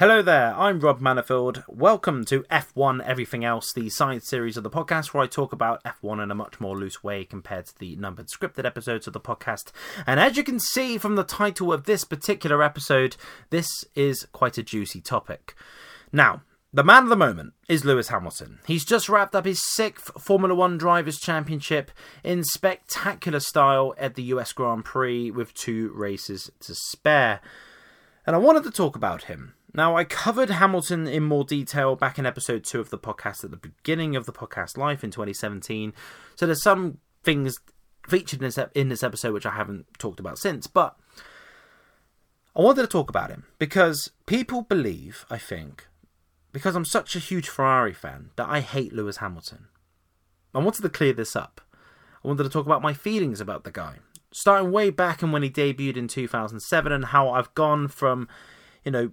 [0.00, 1.62] Hello there, I'm Rob Manifold.
[1.68, 5.84] Welcome to F1 Everything Else, the science series of the podcast where I talk about
[5.84, 9.20] F1 in a much more loose way compared to the numbered scripted episodes of the
[9.20, 9.72] podcast.
[10.06, 13.18] And as you can see from the title of this particular episode,
[13.50, 15.54] this is quite a juicy topic.
[16.10, 18.60] Now, the man of the moment is Lewis Hamilton.
[18.66, 21.90] He's just wrapped up his sixth Formula One Drivers' Championship
[22.24, 27.42] in spectacular style at the US Grand Prix with two races to spare.
[28.26, 29.56] And I wanted to talk about him.
[29.72, 33.50] Now, I covered Hamilton in more detail back in episode two of the podcast at
[33.50, 35.92] the beginning of the podcast life in 2017.
[36.34, 37.56] So there's some things
[38.08, 40.66] featured in this, in this episode which I haven't talked about since.
[40.66, 40.96] But
[42.56, 45.86] I wanted to talk about him because people believe, I think,
[46.52, 49.68] because I'm such a huge Ferrari fan, that I hate Lewis Hamilton.
[50.52, 51.60] I wanted to clear this up.
[52.24, 53.96] I wanted to talk about my feelings about the guy.
[54.32, 58.28] Starting way back and when he debuted in 2007 and how I've gone from,
[58.84, 59.12] you know,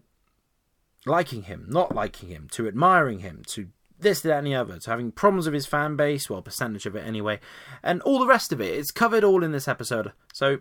[1.07, 4.89] liking him, not liking him, to admiring him, to this, that, and the other, to
[4.89, 7.39] having problems with his fan base, well, percentage of it anyway,
[7.81, 8.73] and all the rest of it.
[8.73, 10.11] It's covered all in this episode.
[10.33, 10.59] So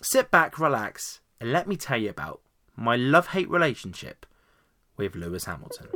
[0.00, 2.40] sit back, relax, and let me tell you about
[2.76, 4.26] my love hate relationship
[4.96, 5.88] with Lewis Hamilton.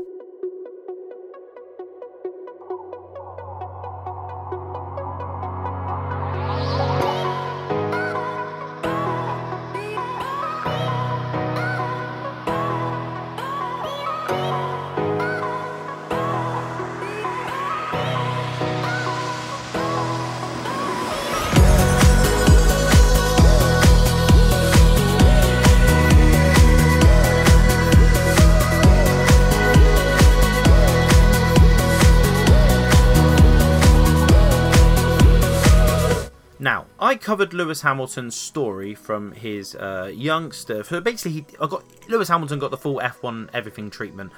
[36.60, 40.84] Now, I covered Lewis Hamilton's story from his uh, youngster.
[40.84, 44.30] So basically, he, I got Lewis Hamilton got the full F1 everything treatment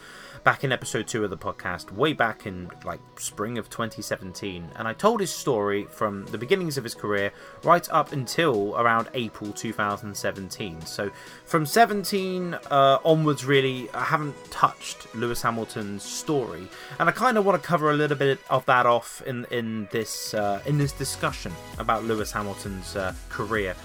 [0.44, 4.88] back in episode two of the podcast, way back in like spring of 2017, and
[4.88, 7.32] I told his story from the beginnings of his career
[7.62, 10.81] right up until around April 2017.
[10.82, 11.10] So
[11.44, 17.44] from 17 uh, onwards, really, I haven't touched Lewis Hamilton's story, and I kind of
[17.44, 20.92] want to cover a little bit of that off in in this uh, in this
[20.92, 23.76] discussion about Lewis Hamilton's uh, career.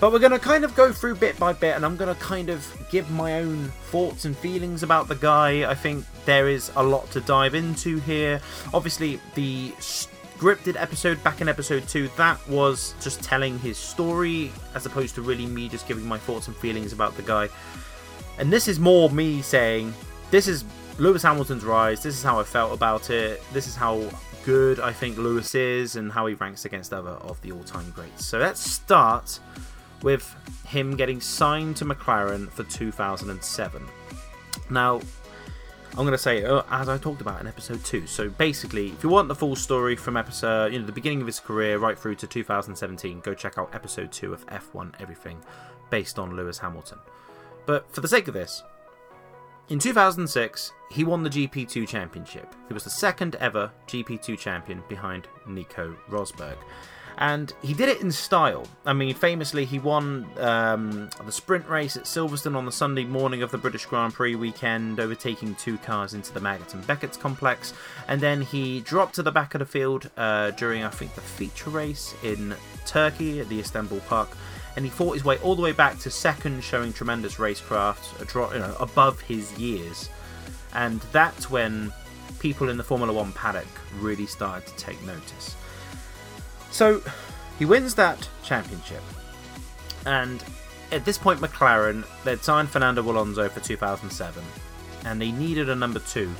[0.00, 2.20] But we're going to kind of go through bit by bit, and I'm going to
[2.20, 5.68] kind of give my own thoughts and feelings about the guy.
[5.68, 8.40] I think there is a lot to dive into here.
[8.72, 9.72] Obviously, the
[10.38, 15.20] scripted episode back in episode 2 that was just telling his story as opposed to
[15.20, 17.48] really me just giving my thoughts and feelings about the guy
[18.38, 19.92] and this is more me saying
[20.30, 20.64] this is
[20.98, 24.00] lewis hamilton's rise this is how i felt about it this is how
[24.44, 28.24] good i think lewis is and how he ranks against other of the all-time greats
[28.24, 29.40] so let's start
[30.02, 30.34] with
[30.66, 33.86] him getting signed to McLaren for 2007.
[34.70, 35.00] Now,
[35.92, 38.06] I'm going to say uh, as I talked about in episode two.
[38.06, 41.26] So basically, if you want the full story from episode, you know, the beginning of
[41.26, 45.38] his career right through to 2017, go check out episode two of F1 Everything,
[45.90, 46.98] based on Lewis Hamilton.
[47.66, 48.62] But for the sake of this,
[49.70, 52.54] in 2006, he won the GP2 championship.
[52.68, 56.56] He was the second ever GP2 champion behind Nico Rosberg
[57.18, 58.66] and he did it in style.
[58.86, 63.42] I mean, famously, he won um, the sprint race at Silverstone on the Sunday morning
[63.42, 67.74] of the British Grand Prix weekend, overtaking two cars into the Maggotts and Beckett's complex,
[68.06, 71.20] and then he dropped to the back of the field uh, during, I think, the
[71.20, 72.54] feature race in
[72.86, 74.30] Turkey at the Istanbul Park.
[74.76, 78.58] And he fought his way all the way back to second, showing tremendous racecraft, you
[78.60, 80.08] know, above his years.
[80.72, 81.92] And that's when
[82.38, 83.66] people in the Formula One paddock
[83.98, 85.56] really started to take notice.
[86.70, 87.02] So
[87.58, 89.02] he wins that championship,
[90.06, 90.42] and
[90.92, 94.42] at this point, McLaren they'd signed Fernando Alonso for 2007,
[95.04, 96.32] and they needed a number two,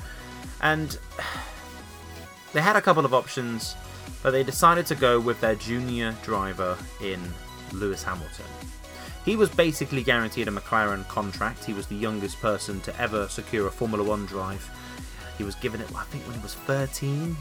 [0.60, 0.98] and
[2.52, 3.76] they had a couple of options,
[4.22, 7.20] but they decided to go with their junior driver in
[7.72, 8.46] Lewis Hamilton.
[9.24, 11.64] He was basically guaranteed a McLaren contract.
[11.64, 14.66] He was the youngest person to ever secure a Formula One drive.
[15.36, 17.36] He was given it, I think, when he was 13.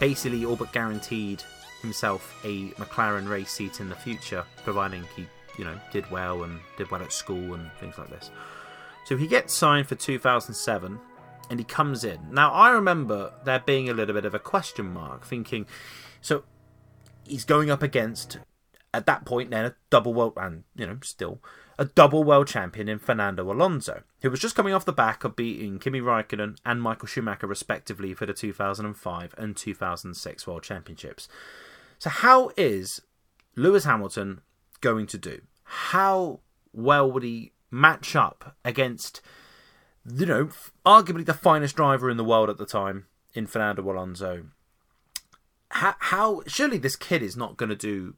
[0.00, 1.44] Basically, all but guaranteed
[1.82, 5.26] himself a McLaren race seat in the future, providing he,
[5.56, 8.30] you know, did well and did well at school and things like this.
[9.04, 10.98] So he gets signed for 2007
[11.50, 12.18] and he comes in.
[12.30, 15.66] Now I remember there being a little bit of a question mark, thinking,
[16.20, 16.44] so
[17.26, 18.38] he's going up against
[18.94, 21.42] at that point then a double world and you know still
[21.78, 25.36] a double world champion in Fernando Alonso, who was just coming off the back of
[25.36, 31.28] beating Kimi Raikkonen and Michael Schumacher respectively for the 2005 and 2006 World Championships.
[31.98, 33.02] So, how is
[33.56, 34.40] Lewis Hamilton
[34.80, 35.42] going to do?
[35.64, 36.40] How
[36.72, 39.20] well would he match up against
[40.16, 40.48] you know,
[40.86, 44.44] arguably the finest driver in the world at the time in Fernando Alonso.
[45.70, 48.14] How, how surely this kid is not going to do,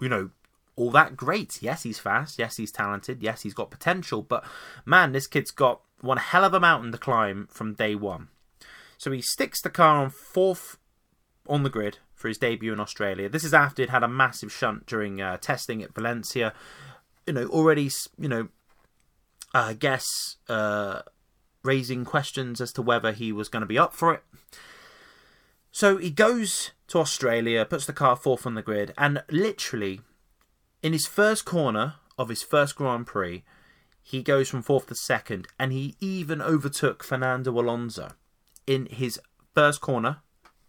[0.00, 0.30] you know,
[0.74, 1.62] all that great.
[1.62, 2.38] Yes, he's fast.
[2.38, 3.22] Yes, he's talented.
[3.22, 4.22] Yes, he's got potential.
[4.22, 4.44] But
[4.86, 8.28] man, this kid's got one hell of a mountain to climb from day one.
[8.96, 10.78] So he sticks the car on fourth
[11.46, 13.28] on the grid for his debut in Australia.
[13.28, 16.54] This is after he'd had a massive shunt during uh, testing at Valencia.
[17.26, 18.48] You know, already, you know,
[19.52, 21.02] I guess uh,
[21.62, 24.22] raising questions as to whether he was going to be up for it.
[25.70, 30.00] So he goes to Australia, puts the car fourth on the grid, and literally
[30.82, 33.42] in his first corner of his first Grand Prix,
[34.02, 38.12] he goes from fourth to second, and he even overtook Fernando Alonso
[38.66, 39.18] in his
[39.54, 40.18] first corner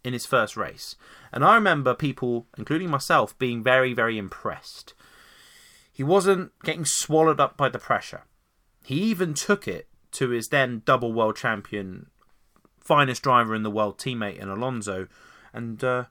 [0.04, 0.94] in his first race.
[1.32, 4.94] And I remember people, including myself, being very, very impressed.
[5.92, 8.22] He wasn't getting swallowed up by the pressure.
[8.84, 12.10] He even took it to his then double world champion,
[12.80, 15.08] finest driver in the world teammate in Alonso,
[15.52, 16.04] and uh,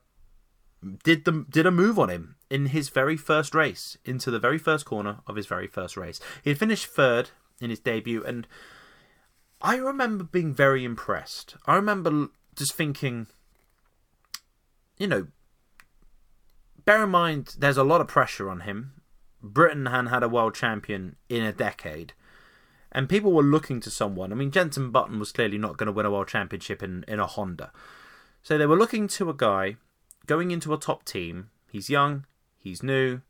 [1.03, 4.57] did the did a move on him in his very first race into the very
[4.57, 6.19] first corner of his very first race.
[6.43, 7.29] He had finished third
[7.61, 8.47] in his debut, and
[9.61, 11.55] I remember being very impressed.
[11.65, 13.27] I remember just thinking,
[14.97, 15.27] you know,
[16.85, 18.93] bear in mind there's a lot of pressure on him.
[19.41, 22.13] Britain hadn't had a world champion in a decade
[22.93, 24.31] and people were looking to someone.
[24.31, 27.19] I mean, Jenson Button was clearly not going to win a world championship in, in
[27.19, 27.71] a Honda.
[28.43, 29.77] So they were looking to a guy
[30.27, 31.49] going into a top team.
[31.71, 32.25] He's young,
[32.55, 33.21] he's new,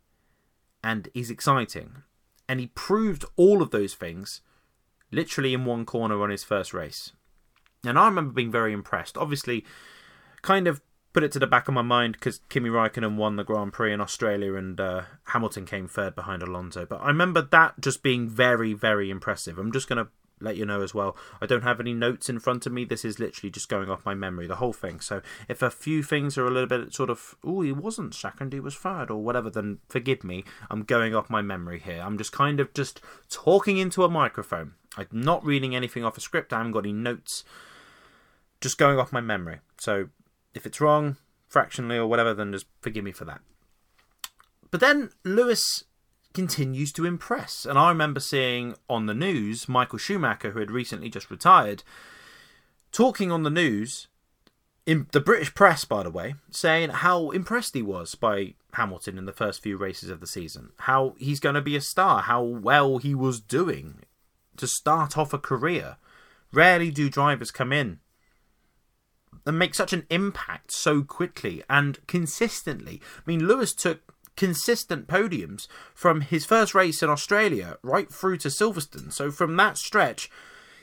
[0.83, 2.04] and he's exciting.
[2.48, 4.42] And he proved all of those things
[5.12, 7.13] literally in one corner on his first race.
[7.86, 9.18] And I remember being very impressed.
[9.18, 9.63] Obviously,
[10.42, 10.81] kind of
[11.13, 13.94] put it to the back of my mind because Kimi Raikkonen won the Grand Prix
[13.94, 16.86] in Australia and uh, Hamilton came third behind Alonso.
[16.86, 19.57] But I remember that just being very, very impressive.
[19.60, 21.15] I'm just going to let you know as well.
[21.39, 22.83] I don't have any notes in front of me.
[22.83, 25.00] This is literally just going off my memory, the whole thing.
[25.00, 28.51] So if a few things are a little bit sort of, oh, he wasn't second,
[28.51, 30.44] he was third, or whatever, then forgive me.
[30.69, 32.01] I'm going off my memory here.
[32.04, 33.00] I'm just kind of just
[33.30, 34.74] talking into a microphone.
[34.98, 36.51] I'm not reading anything off a script.
[36.51, 37.44] I haven't got any notes.
[38.62, 39.60] Just going off my memory.
[39.80, 40.10] So
[40.53, 41.17] if it's wrong,
[41.47, 43.41] fractionally or whatever, then just forgive me for that.
[44.71, 45.83] But then Lewis
[46.33, 47.65] continues to impress.
[47.65, 51.83] And I remember seeing on the news Michael Schumacher, who had recently just retired,
[52.91, 54.07] talking on the news,
[54.85, 59.25] in the British press, by the way, saying how impressed he was by Hamilton in
[59.25, 62.44] the first few races of the season, how he's going to be a star, how
[62.44, 64.00] well he was doing
[64.57, 65.97] to start off a career.
[66.51, 68.00] Rarely do drivers come in
[69.45, 73.01] and make such an impact so quickly and consistently.
[73.17, 78.47] I mean, Lewis took consistent podiums from his first race in Australia right through to
[78.47, 79.11] Silverstone.
[79.13, 80.29] So from that stretch,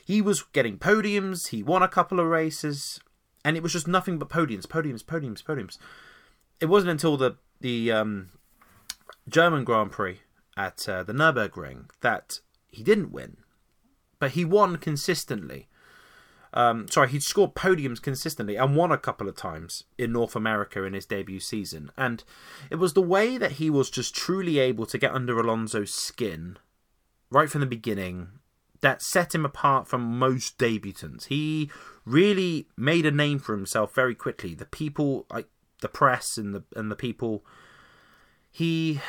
[0.05, 2.99] he was getting podiums, he won a couple of races,
[3.43, 5.77] and it was just nothing but podiums, podiums, podiums, podiums.
[6.59, 8.29] It wasn't until the the um,
[9.29, 10.21] German Grand Prix
[10.57, 13.37] at uh, the Nurburgring that he didn't win,
[14.19, 15.67] but he won consistently.
[16.53, 20.83] Um, sorry, he'd scored podiums consistently and won a couple of times in North America
[20.83, 21.91] in his debut season.
[21.97, 22.23] And
[22.69, 26.57] it was the way that he was just truly able to get under Alonso's skin
[27.29, 28.27] right from the beginning
[28.81, 31.27] that set him apart from most debutants.
[31.27, 31.71] He
[32.05, 34.53] really made a name for himself very quickly.
[34.53, 35.47] The people, like
[35.81, 37.45] the press and the and the people,
[38.51, 38.99] he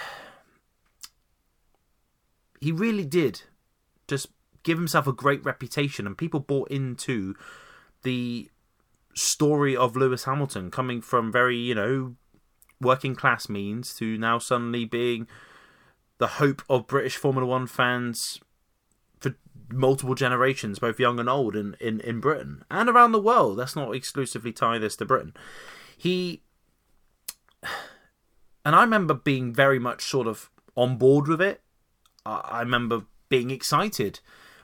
[2.60, 3.42] he really did
[4.06, 4.28] just
[4.62, 7.34] give himself a great reputation, and people bought into
[8.02, 8.48] the
[9.14, 12.16] story of Lewis Hamilton coming from very, you know,
[12.80, 15.26] working class means to now suddenly being
[16.18, 18.40] the hope of British Formula One fans
[19.20, 19.34] for
[19.70, 23.56] multiple generations, both young and old, in, in, in Britain and around the world.
[23.56, 25.34] Let's not exclusively tie this to Britain.
[25.96, 26.42] He.
[28.64, 31.60] And I remember being very much sort of on board with it.
[32.24, 34.20] I remember being excited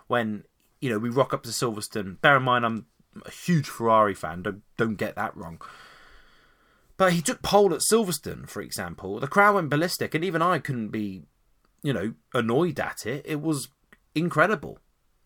[0.09, 0.45] when
[0.81, 2.21] you know we rock up to Silverstone.
[2.21, 2.87] Bear in mind, I'm
[3.25, 4.43] a huge Ferrari fan.
[4.43, 5.61] Don't don't get that wrong.
[6.97, 9.21] But he took pole at Silverstone, for example.
[9.21, 11.23] The crowd went ballistic, and even I couldn't be,
[11.83, 13.25] you know, annoyed at it.
[13.25, 13.69] It was
[14.17, 14.81] incredible.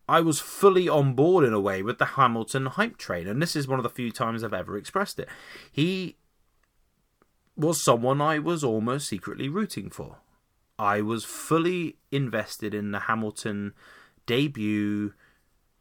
[0.07, 3.57] I was fully on board in a way with the Hamilton hype train, and this
[3.57, 5.29] is one of the few times I've ever expressed it.
[5.71, 6.17] He
[7.57, 10.19] was someone I was almost secretly rooting for.
[10.79, 13.73] I was fully invested in the Hamilton
[14.27, 15.15] debut.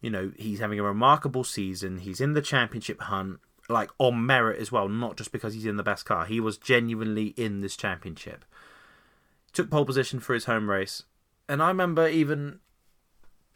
[0.01, 2.00] You know, he's having a remarkable season.
[2.00, 5.77] He's in the championship hunt, like on merit as well, not just because he's in
[5.77, 6.25] the best car.
[6.25, 8.45] He was genuinely in this championship.
[9.53, 11.03] Took pole position for his home race.
[11.48, 12.60] And I remember even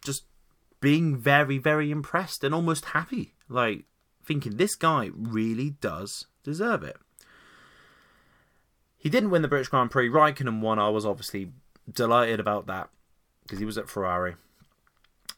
[0.04, 0.26] just
[0.82, 3.34] being very, very impressed and almost happy.
[3.50, 3.86] Like,
[4.24, 6.98] thinking this guy really does deserve it.
[8.98, 10.10] He didn't win the British Grand Prix.
[10.10, 10.80] Raikkonen won.
[10.80, 11.52] I was obviously
[11.92, 12.90] delighted about that
[13.44, 14.36] because he was at Ferrari.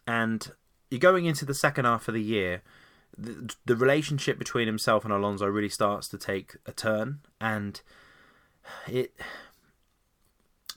[0.08, 0.52] And
[0.90, 2.64] you're going into the second half of the year,
[3.18, 7.82] the, the relationship between himself and Alonso really starts to take a turn, and
[8.88, 9.14] it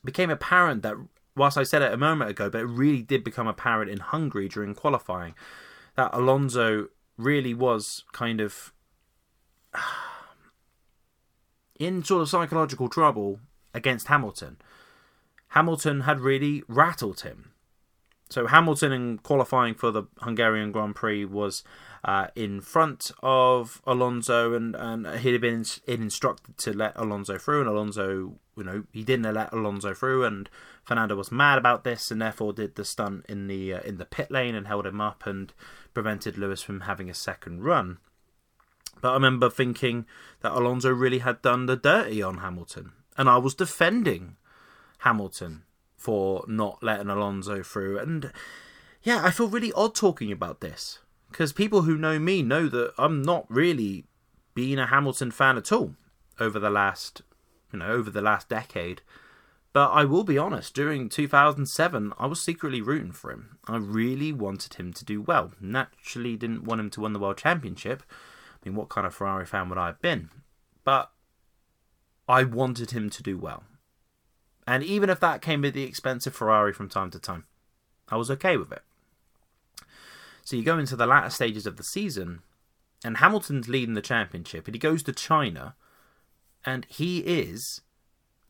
[0.05, 0.97] became apparent that
[1.37, 4.49] whilst I said it a moment ago, but it really did become apparent in Hungary
[4.49, 5.35] during qualifying
[5.97, 8.73] that Alonso really was kind of
[11.79, 13.41] in sort of psychological trouble
[13.73, 14.59] against Hamilton.
[15.49, 17.53] Hamilton had really rattled him.
[18.31, 21.65] So Hamilton in qualifying for the Hungarian Grand Prix was
[22.05, 27.69] uh, in front of Alonso, and, and he'd been instructed to let Alonso through, and
[27.69, 30.49] Alonso, you know, he didn't let Alonso through, and
[30.85, 34.05] Fernando was mad about this, and therefore did the stunt in the uh, in the
[34.05, 35.53] pit lane and held him up and
[35.93, 37.99] prevented Lewis from having a second run.
[39.01, 40.07] But I remember thinking
[40.41, 44.37] that Alonso really had done the dirty on Hamilton, and I was defending
[44.99, 45.65] Hamilton
[46.01, 47.99] for not letting Alonso through.
[47.99, 48.33] And
[49.03, 50.99] yeah, I feel really odd talking about this
[51.31, 54.07] because people who know me know that I'm not really
[54.55, 55.95] being a Hamilton fan at all
[56.41, 57.21] over the last,
[57.71, 59.03] you know, over the last decade.
[59.75, 63.59] But I will be honest, during 2007, I was secretly rooting for him.
[63.69, 65.53] I really wanted him to do well.
[65.61, 68.03] Naturally, didn't want him to win the World Championship.
[68.11, 70.31] I mean, what kind of Ferrari fan would I have been?
[70.83, 71.11] But
[72.27, 73.65] I wanted him to do well.
[74.67, 77.45] And even if that came at the expense of Ferrari from time to time,
[78.09, 78.83] I was okay with it.
[80.45, 82.41] So you go into the latter stages of the season,
[83.05, 85.75] and Hamilton's leading the championship, and he goes to China,
[86.65, 87.81] and he is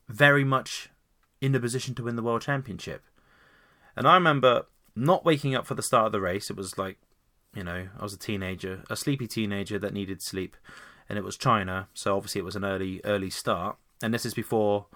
[0.09, 0.89] very much
[1.41, 3.05] in the position to win the world championship.
[3.97, 6.51] And I remember not waking up for the start of the race.
[6.51, 6.99] It was like,
[7.55, 10.57] you know, I was a teenager, a sleepy teenager that needed sleep,
[11.09, 13.77] and it was China, so obviously it was an early early start.
[14.03, 14.87] And this is before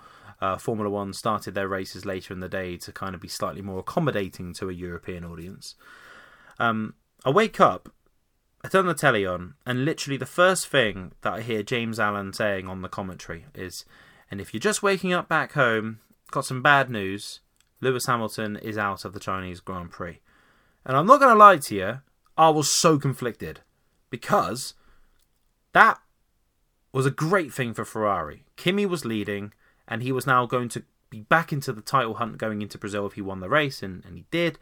[0.45, 3.63] uh, Formula One started their races later in the day to kind of be slightly
[3.63, 5.75] more accommodating to a European audience.
[6.59, 7.91] Um, I wake up,
[8.63, 12.35] I turn the telly on, and literally the first thing that I hear James Allen
[12.35, 13.87] saying on the commentary is,
[14.31, 17.41] "And if you're just waking up back home, got some bad news.
[17.81, 20.21] Lewis Hamilton is out of the Chinese Grand Prix."
[20.85, 22.01] And I'm not going to lie to you,
[22.37, 23.61] I was so conflicted
[24.11, 24.75] because
[25.73, 25.99] that
[26.93, 28.45] was a great thing for Ferrari.
[28.57, 29.55] Kimi was leading,
[29.89, 33.07] and he was now going to be back into the title hunt going into Brazil
[33.07, 34.59] if he won the race, and, and he did.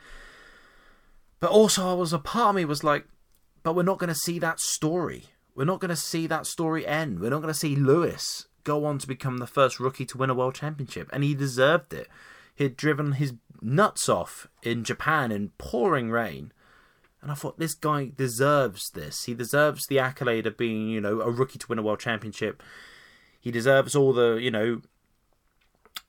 [1.40, 3.06] But also, I was a part of me was like,
[3.62, 5.26] but we're not going to see that story.
[5.54, 7.20] We're not going to see that story end.
[7.20, 10.30] We're not going to see Lewis go on to become the first rookie to win
[10.30, 12.08] a world championship, and he deserved it.
[12.54, 16.52] He had driven his nuts off in Japan in pouring rain.
[17.20, 19.24] And I thought this guy deserves this.
[19.24, 22.62] He deserves the accolade of being, you know, a rookie to win a world championship.
[23.40, 24.82] He deserves all the, you know,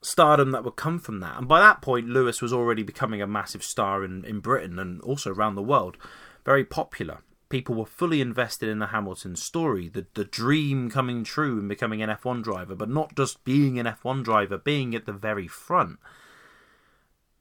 [0.03, 1.37] stardom that would come from that.
[1.37, 5.01] And by that point, Lewis was already becoming a massive star in, in Britain and
[5.01, 5.97] also around the world.
[6.45, 7.19] Very popular.
[7.49, 12.01] People were fully invested in the Hamilton story, the, the dream coming true and becoming
[12.01, 15.99] an F1 driver, but not just being an F1 driver, being at the very front.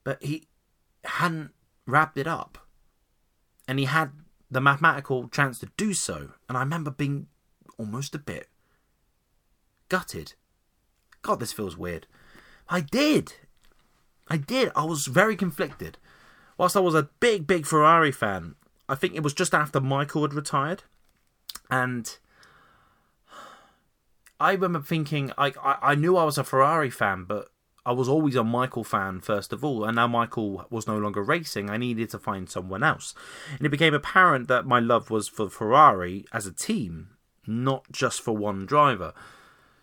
[0.04, 0.48] But he
[1.04, 1.52] hadn't
[1.86, 2.58] wrapped it up.
[3.66, 4.10] And he had
[4.50, 6.32] the mathematical chance to do so.
[6.48, 7.28] And I remember being
[7.78, 8.48] almost a bit
[9.88, 10.34] gutted.
[11.22, 12.06] God, this feels weird.
[12.72, 13.34] I did.
[14.28, 14.72] I did.
[14.74, 15.98] I was very conflicted.
[16.56, 18.54] Whilst I was a big, big Ferrari fan,
[18.88, 20.84] I think it was just after Michael had retired.
[21.70, 22.16] And
[24.40, 27.48] I remember thinking, I, I, I knew I was a Ferrari fan, but
[27.84, 31.22] I was always a Michael fan first of all, and now Michael was no longer
[31.22, 31.68] racing.
[31.68, 33.14] I needed to find someone else,
[33.58, 37.10] and it became apparent that my love was for Ferrari as a team,
[37.46, 39.12] not just for one driver.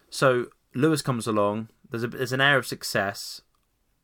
[0.10, 3.42] So Lewis comes along, there's a there's an air of success.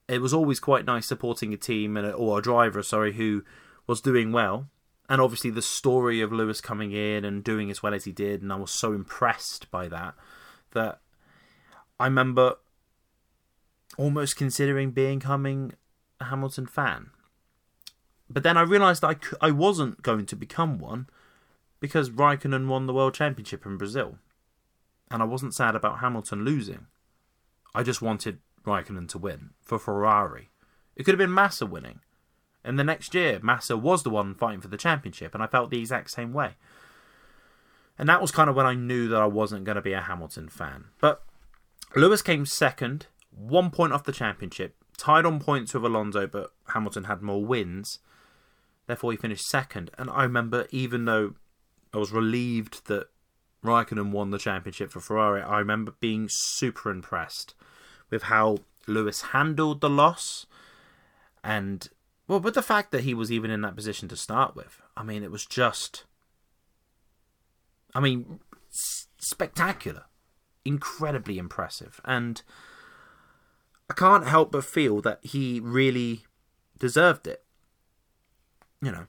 [0.08, 3.44] It was always quite nice supporting a team and a, or a driver, sorry, who
[3.88, 4.70] was doing well.
[5.10, 8.42] And obviously the story of Lewis coming in and doing as well as he did,
[8.42, 10.16] and I was so impressed by that
[10.72, 11.00] that
[12.00, 12.58] I remember
[13.98, 15.74] almost considering becoming
[16.20, 17.12] a Hamilton fan.
[18.30, 21.08] But then I realised I, I wasn't going to become one
[21.80, 24.18] because Raikkonen won the World Championship in Brazil.
[25.12, 26.88] And I wasn't sad about Hamilton losing.
[27.76, 30.50] I just wanted Raikkonen to win for Ferrari.
[30.96, 32.00] It could have been Massa winning.
[32.64, 35.70] And the next year, Massa was the one fighting for the championship, and I felt
[35.70, 36.56] the exact same way.
[37.98, 40.02] And that was kind of when I knew that I wasn't going to be a
[40.02, 40.86] Hamilton fan.
[41.00, 41.24] But
[41.96, 47.04] Lewis came second, one point off the championship, tied on points with Alonso, but Hamilton
[47.04, 48.00] had more wins.
[48.88, 49.92] Therefore, he finished second.
[49.98, 51.36] And I remember, even though
[51.94, 53.08] I was relieved that
[53.64, 57.54] Raikkonen won the championship for Ferrari, I remember being super impressed
[58.10, 60.46] with how Lewis handled the loss
[61.44, 61.90] and
[62.28, 64.82] well, with the fact that he was even in that position to start with.
[64.98, 66.06] I mean, it was just
[67.96, 68.42] I mean,
[69.18, 70.04] spectacular.
[70.66, 72.02] Incredibly impressive.
[72.04, 72.42] And
[73.90, 76.26] I can't help but feel that he really
[76.78, 77.44] deserved it.
[78.82, 79.08] You know.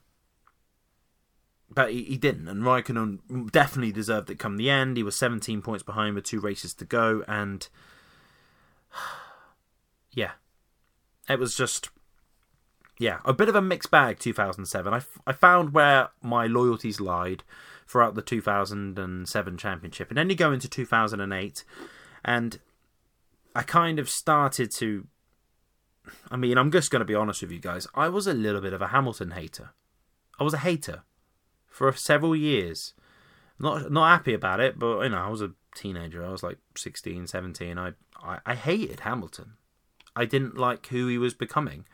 [1.69, 4.95] But he, he didn't, and Raikkonen definitely deserved it come the end.
[4.95, 7.67] He was 17 points behind with two races to go, and
[10.11, 10.31] yeah,
[11.29, 11.89] it was just
[12.99, 14.19] yeah a bit of a mixed bag.
[14.19, 14.93] 2007.
[14.93, 17.43] I, I found where my loyalties lied
[17.87, 21.63] throughout the 2007 championship, and then you go into 2008,
[22.25, 22.59] and
[23.55, 25.07] I kind of started to.
[26.31, 27.85] I mean, I'm just going to be honest with you guys.
[27.93, 29.71] I was a little bit of a Hamilton hater.
[30.39, 31.03] I was a hater
[31.67, 32.93] for several years.
[33.59, 36.25] Not not happy about it, but you know, I was a teenager.
[36.25, 37.77] I was like 16, 17.
[37.77, 39.53] I, I, I hated Hamilton.
[40.15, 41.85] I didn't like who he was becoming.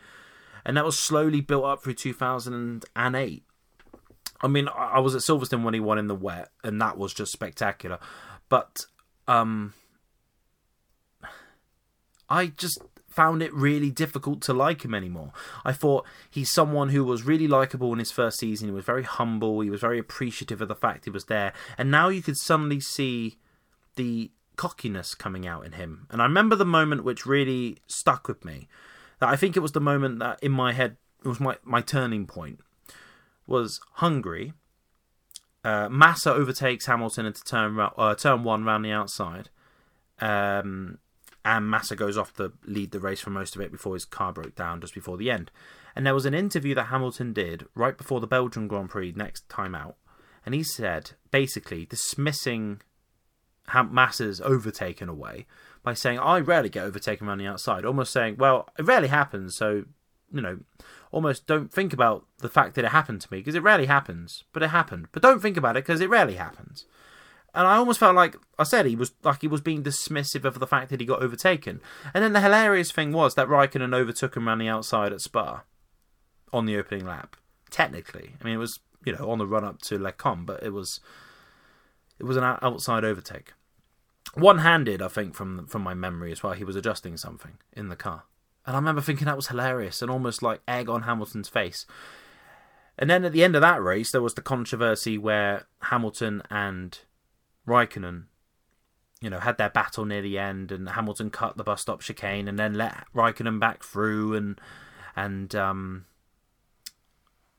[0.66, 3.44] And that was slowly built up through 2008.
[4.42, 7.14] I mean, I was at Silverstone when he won in the wet, and that was
[7.14, 8.00] just spectacular.
[8.50, 8.86] But
[9.28, 9.74] um,
[12.30, 12.82] I just
[13.14, 15.32] found it really difficult to like him anymore.
[15.64, 18.70] I thought he's someone who was really likable in his first season.
[18.70, 19.62] He was very humble.
[19.62, 21.54] He was very appreciative of the fact he was there.
[21.78, 23.38] And now you could suddenly see
[23.96, 26.08] the cockiness coming out in him.
[26.10, 28.68] And I remember the moment which really stuck with me.
[29.20, 31.82] That I think it was the moment that in my head it was my, my
[31.82, 32.60] turning point.
[33.48, 34.54] Was Hungary.
[35.64, 39.50] Uh, Massa overtakes Hamilton into turn uh, turn one round the outside.
[40.20, 41.00] Um,
[41.46, 44.32] and Massa goes off to lead the race for most of it before his car
[44.32, 45.52] broke down just before the end.
[45.96, 49.48] And there was an interview that Hamilton did right before the Belgian Grand Prix next
[49.50, 49.98] time out,
[50.46, 52.82] and he said basically dismissing
[53.68, 55.46] Massa's overtaken away
[55.84, 59.56] by saying, I rarely get overtaken around the outside, almost saying, well, it rarely happens,
[59.56, 59.86] so,
[60.34, 60.60] you know,
[61.12, 64.44] almost don't think about the fact that it happened to me, because it rarely happens,
[64.54, 65.08] but it happened.
[65.12, 66.86] But don't think about it, because it rarely happens.
[67.56, 70.60] And I almost felt like I said he was like he was being dismissive of
[70.60, 71.82] the fact that he got overtaken.
[72.14, 75.62] And then the hilarious thing was that Raikkonen overtook him around the outside at Spa
[76.52, 77.36] on the opening lap.
[77.70, 80.64] Technically, I mean it was you know on the run up to Les Combes, but
[80.64, 81.00] it was
[82.24, 83.52] it was an outside overtake.
[84.34, 86.54] One handed, I think, from from my memory as well.
[86.54, 88.24] He was adjusting something in the car,
[88.66, 91.86] and I remember thinking that was hilarious and almost like egg on Hamilton's face.
[92.98, 96.98] And then at the end of that race, there was the controversy where Hamilton and
[97.68, 98.26] Raikkonen,
[99.20, 102.48] you know, had their battle near the end, and Hamilton cut the bus stop chicane
[102.48, 104.62] and then let Raikkonen back through, and
[105.14, 106.06] and um,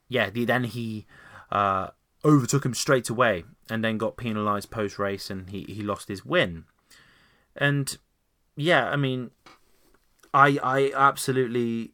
[0.08, 1.06] yeah, then he
[1.52, 1.88] uh,
[2.24, 6.24] overtook him straight away, and then got penalised post race, and he he lost his
[6.24, 6.64] win,
[7.56, 7.98] and
[8.56, 9.30] yeah, I mean,
[10.32, 11.92] I I absolutely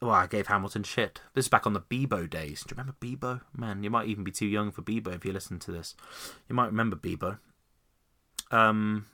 [0.00, 1.20] well, I gave Hamilton shit.
[1.34, 2.62] This is back on the Bebo days.
[2.62, 3.40] Do you remember Bebo?
[3.56, 5.96] Man, you might even be too young for Bebo if you listen to this.
[6.48, 7.38] You might remember Bebo.
[8.50, 9.06] Um,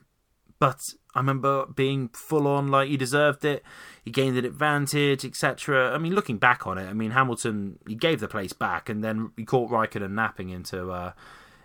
[0.59, 0.81] but
[1.15, 3.63] I remember being full on like he deserved it.
[4.03, 5.93] He gained an advantage, etc.
[5.93, 9.03] I mean, looking back on it, I mean Hamilton he gave the place back, and
[9.03, 11.13] then he caught Raikkonen napping into uh,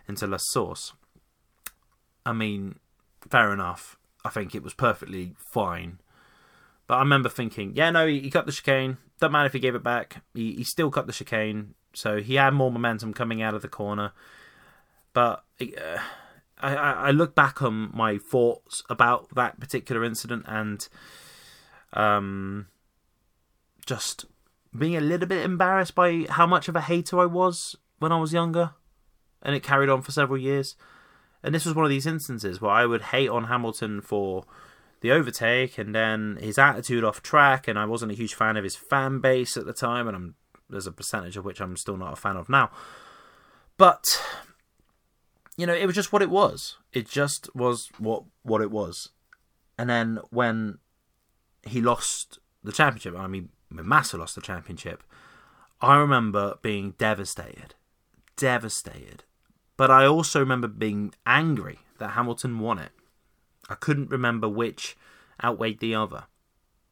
[0.08, 0.94] into La Source.
[2.26, 2.80] I mean,
[3.30, 3.98] fair enough.
[4.26, 6.00] I think it was perfectly fine.
[6.88, 8.98] But I remember thinking, yeah, no, he, he cut the chicane.
[9.20, 10.24] Doesn't matter if he gave it back.
[10.34, 13.68] He, he still cut the chicane, so he had more momentum coming out of the
[13.68, 14.12] corner.
[15.14, 16.00] But uh,
[16.60, 20.88] I, I look back on my thoughts about that particular incident and
[21.94, 22.68] um,
[23.86, 24.26] just
[24.78, 28.20] being a little bit embarrassed by how much of a hater I was when I
[28.20, 28.72] was younger,
[29.42, 30.76] and it carried on for several years.
[31.42, 34.44] And this was one of these instances where I would hate on Hamilton for
[35.02, 37.68] the overtake and then his attitude off track.
[37.68, 40.36] And I wasn't a huge fan of his fan base at the time, and I'm,
[40.70, 42.72] there's a percentage of which I'm still not a fan of now.
[43.78, 44.04] But
[45.60, 46.78] you know, it was just what it was.
[46.94, 49.10] It just was what what it was.
[49.78, 50.78] And then when
[51.68, 55.04] he lost the championship, I mean, when Massa lost the championship,
[55.82, 57.76] I remember being devastated,
[58.38, 59.26] devastated.
[59.76, 62.92] But I also remember being angry that Hamilton won it.
[63.70, 64.98] I couldn't remember which
[65.44, 66.26] outweighed the other.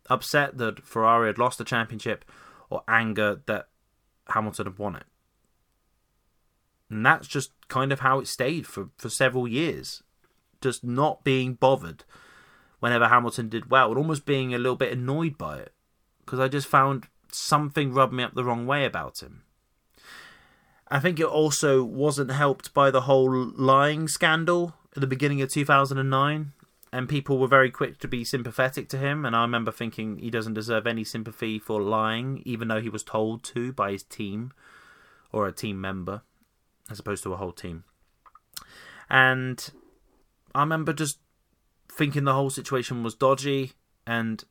[0.09, 2.25] Upset that Ferrari had lost the championship,
[2.69, 3.69] or anger that
[4.29, 5.05] Hamilton had won it.
[6.89, 10.03] And that's just kind of how it stayed for, for several years.
[10.61, 12.03] Just not being bothered
[12.79, 15.73] whenever Hamilton did well, and almost being a little bit annoyed by it.
[16.19, 19.43] Because I just found something rubbed me up the wrong way about him.
[20.89, 25.51] I think it also wasn't helped by the whole lying scandal at the beginning of
[25.51, 26.53] 2009
[26.93, 30.29] and people were very quick to be sympathetic to him and I remember thinking he
[30.29, 34.53] doesn't deserve any sympathy for lying even though he was told to by his team
[35.33, 36.21] or a team member
[36.89, 37.83] as opposed to a whole team.
[39.09, 39.71] And
[40.53, 41.19] I remember just
[41.91, 43.73] thinking the whole situation was dodgy
[44.05, 44.43] and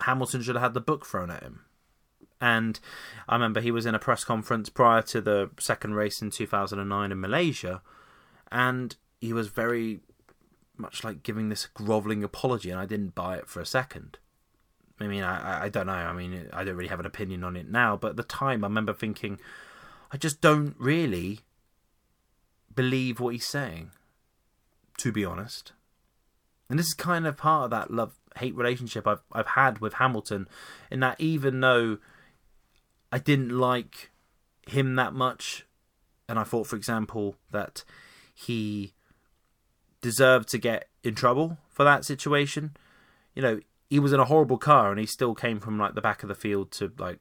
[0.00, 1.64] Hamilton should have had the book thrown at him.
[2.40, 2.80] And
[3.28, 7.12] I remember he was in a press conference prior to the second race in 2009
[7.12, 7.82] in Malaysia,
[8.50, 10.00] and he was very
[10.78, 14.16] much like giving this grovelling apology, and I didn't buy it for a second.
[14.98, 15.92] I mean, I, I don't know.
[15.92, 18.64] I mean, I don't really have an opinion on it now, but at the time,
[18.64, 19.38] I remember thinking,
[20.10, 21.40] I just don't really
[22.74, 23.90] believe what he's saying,
[24.98, 25.72] to be honest.
[26.68, 29.94] And this is kind of part of that love hate relationship I've I've had with
[29.94, 30.48] Hamilton,
[30.90, 31.98] in that even though
[33.12, 34.10] I didn't like
[34.68, 35.66] him that much,
[36.28, 37.84] and I thought, for example, that
[38.32, 38.94] he
[40.00, 42.76] deserved to get in trouble for that situation.
[43.34, 46.00] You know, he was in a horrible car and he still came from like the
[46.00, 47.18] back of the field to like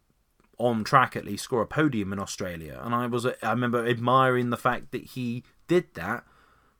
[0.59, 2.79] on track at least score a podium in Australia.
[2.83, 6.25] And I was I remember admiring the fact that he did that,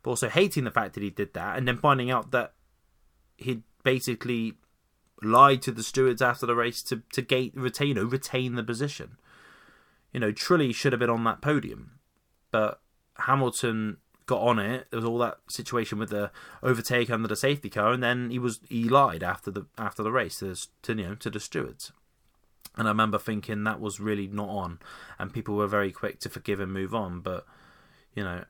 [0.03, 2.53] but also hating the fact that he did that, and then finding out that
[3.37, 4.53] he'd basically
[5.21, 9.17] lied to the stewards after the race to to gate retain retain the position.
[10.13, 11.99] You know, Trulli should have been on that podium,
[12.51, 12.81] but
[13.15, 14.87] Hamilton got on it.
[14.89, 18.39] There was all that situation with the overtake under the safety car, and then he
[18.39, 21.91] was he lied after the after the race to, to you know to the stewards.
[22.75, 24.79] And I remember thinking that was really not on,
[25.17, 27.19] and people were very quick to forgive and move on.
[27.19, 27.45] But
[28.15, 28.45] you know,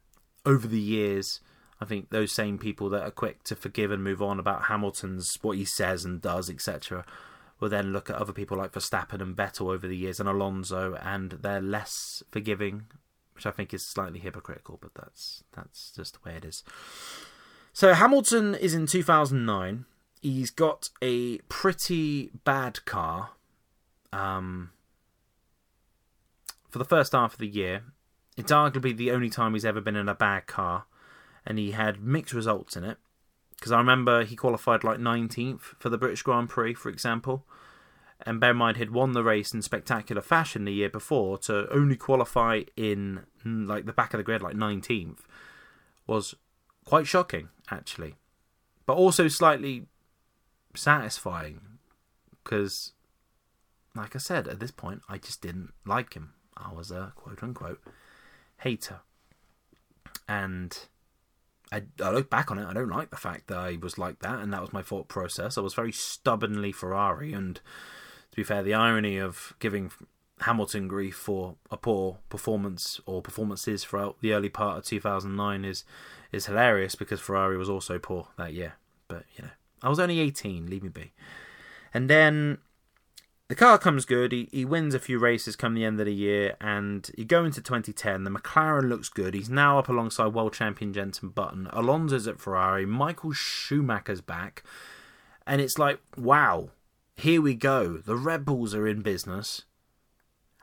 [0.45, 1.39] over the years,
[1.81, 5.37] I think those same people that are quick to forgive and move on about Hamilton's
[5.41, 7.05] what he says and does, etc.,
[7.59, 10.95] will then look at other people like Verstappen and Vettel over the years and Alonso,
[11.01, 12.85] and they're less forgiving,
[13.33, 16.63] which I think is slightly hypocritical, but that's that's just the way it is.
[17.73, 19.85] So Hamilton is in 2009.
[20.21, 23.31] He's got a pretty bad car.
[24.11, 24.71] Um,
[26.69, 27.83] for the first half of the year,
[28.37, 30.85] it's arguably the only time he's ever been in a bad car
[31.45, 32.97] and he had mixed results in it.
[33.57, 37.45] Because I remember he qualified like 19th for the British Grand Prix, for example.
[38.25, 41.67] And bear in mind, he'd won the race in spectacular fashion the year before to
[41.73, 45.19] only qualify in like the back of the grid, like 19th,
[46.07, 46.35] was
[46.85, 48.15] quite shocking, actually.
[48.85, 49.87] But also slightly
[50.75, 51.61] satisfying
[52.43, 52.93] because,
[53.99, 56.33] like I said, at this point, I just didn't like him.
[56.55, 57.81] I was a quote unquote
[58.57, 59.01] hater.
[60.27, 60.77] And
[61.71, 64.19] I, I look back on it, I don't like the fact that I was like
[64.19, 65.57] that, and that was my thought process.
[65.57, 69.91] I was very stubbornly Ferrari, and to be fair, the irony of giving
[70.41, 75.83] Hamilton grief for a poor performance or performances throughout the early part of 2009 is
[76.31, 78.73] is hilarious because Ferrari was also poor that year.
[79.07, 81.11] But you know, I was only 18, leave me be.
[81.93, 82.59] And then
[83.49, 84.31] the car comes good.
[84.31, 87.43] He, he wins a few races come the end of the year, and you go
[87.43, 88.23] into 2010.
[88.23, 89.33] The McLaren looks good.
[89.33, 91.67] He's now up alongside world champion Jenson Button.
[91.73, 92.85] Alonso's at Ferrari.
[92.85, 94.63] Michael Schumacher's back,
[95.47, 96.69] and it's like, wow,
[97.15, 97.97] here we go.
[97.97, 99.63] The Red Bulls are in business.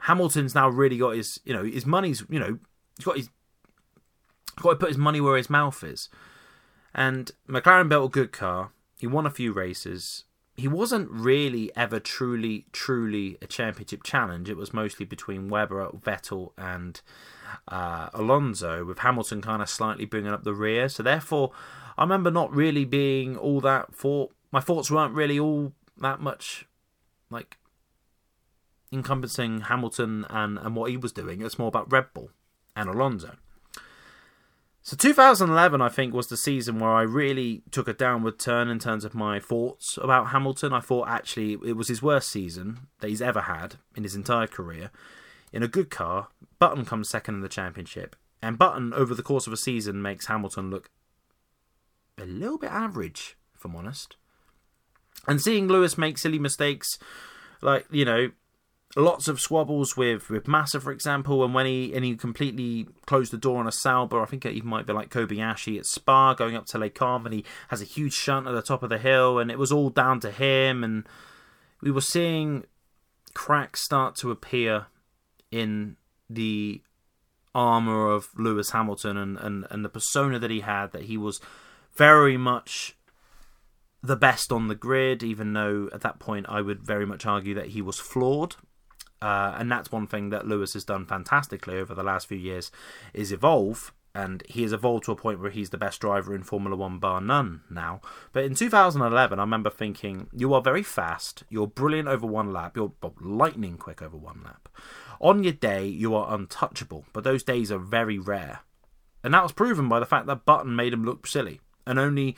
[0.03, 2.61] Hamilton's now really got his, you know, his money's, you know,
[2.97, 3.29] he's got his,
[4.61, 6.09] got to put his money where his mouth is.
[6.95, 8.71] And McLaren built a good car.
[8.97, 10.26] He won a few races
[10.57, 14.49] he wasn't really ever truly, truly a championship challenge.
[14.49, 17.01] It was mostly between Webber, Vettel, and
[17.69, 20.89] uh, Alonso, with Hamilton kind of slightly bringing up the rear.
[20.89, 21.53] So therefore,
[21.99, 26.67] I remember not really being all that for my thoughts weren't really all that much
[27.31, 27.59] like
[28.93, 31.43] encompassing Hamilton and, and what he was doing.
[31.43, 32.31] It's more about Red Bull
[32.75, 33.37] and Alonso.
[34.87, 38.79] So 2011, I think, was the season where I really took a downward turn in
[38.79, 40.73] terms of my thoughts about Hamilton.
[40.73, 44.47] I thought actually it was his worst season that he's ever had in his entire
[44.47, 44.93] career.
[45.53, 46.29] In a good car,
[46.61, 50.27] Button comes second in the championship, and Button, over the course of a season, makes
[50.27, 50.89] Hamilton look
[52.17, 54.15] a little bit average, if I'm honest.
[55.27, 56.97] And seeing Lewis make silly mistakes,
[57.61, 58.31] like, you know,
[58.95, 63.33] lots of squabbles with with Massa, for example, and when he and he completely closed
[63.33, 64.21] the door on a Sauber.
[64.21, 67.27] I think it even might be like Kobayashi at Spa going up to Les Combes,
[67.27, 69.73] and he has a huge shunt at the top of the hill, and it was
[69.73, 70.85] all down to him.
[70.85, 71.07] And
[71.81, 72.65] we were seeing
[73.35, 74.87] cracks start to appear
[75.51, 75.97] in
[76.31, 76.83] the
[77.55, 81.41] armor of Lewis Hamilton and, and, and the persona that he had, that he was
[81.95, 82.97] very much
[84.03, 87.55] the best on the grid, even though at that point I would very much argue
[87.55, 88.57] that he was flawed
[89.23, 92.71] Uh, and that's one thing that Lewis has done fantastically over the last few years
[93.15, 96.43] is evolve and he has evolved to a point where he's the best driver in
[96.43, 98.01] Formula One, bar none now.
[98.33, 102.77] But in 2011, I remember thinking, you are very fast, you're brilliant over one lap,
[102.77, 104.71] you're lightning quick over one lap.
[105.21, 108.61] On your day, you are untouchable, but those days are very rare.
[109.23, 112.37] And that was proven by the fact that Button made him look silly, and only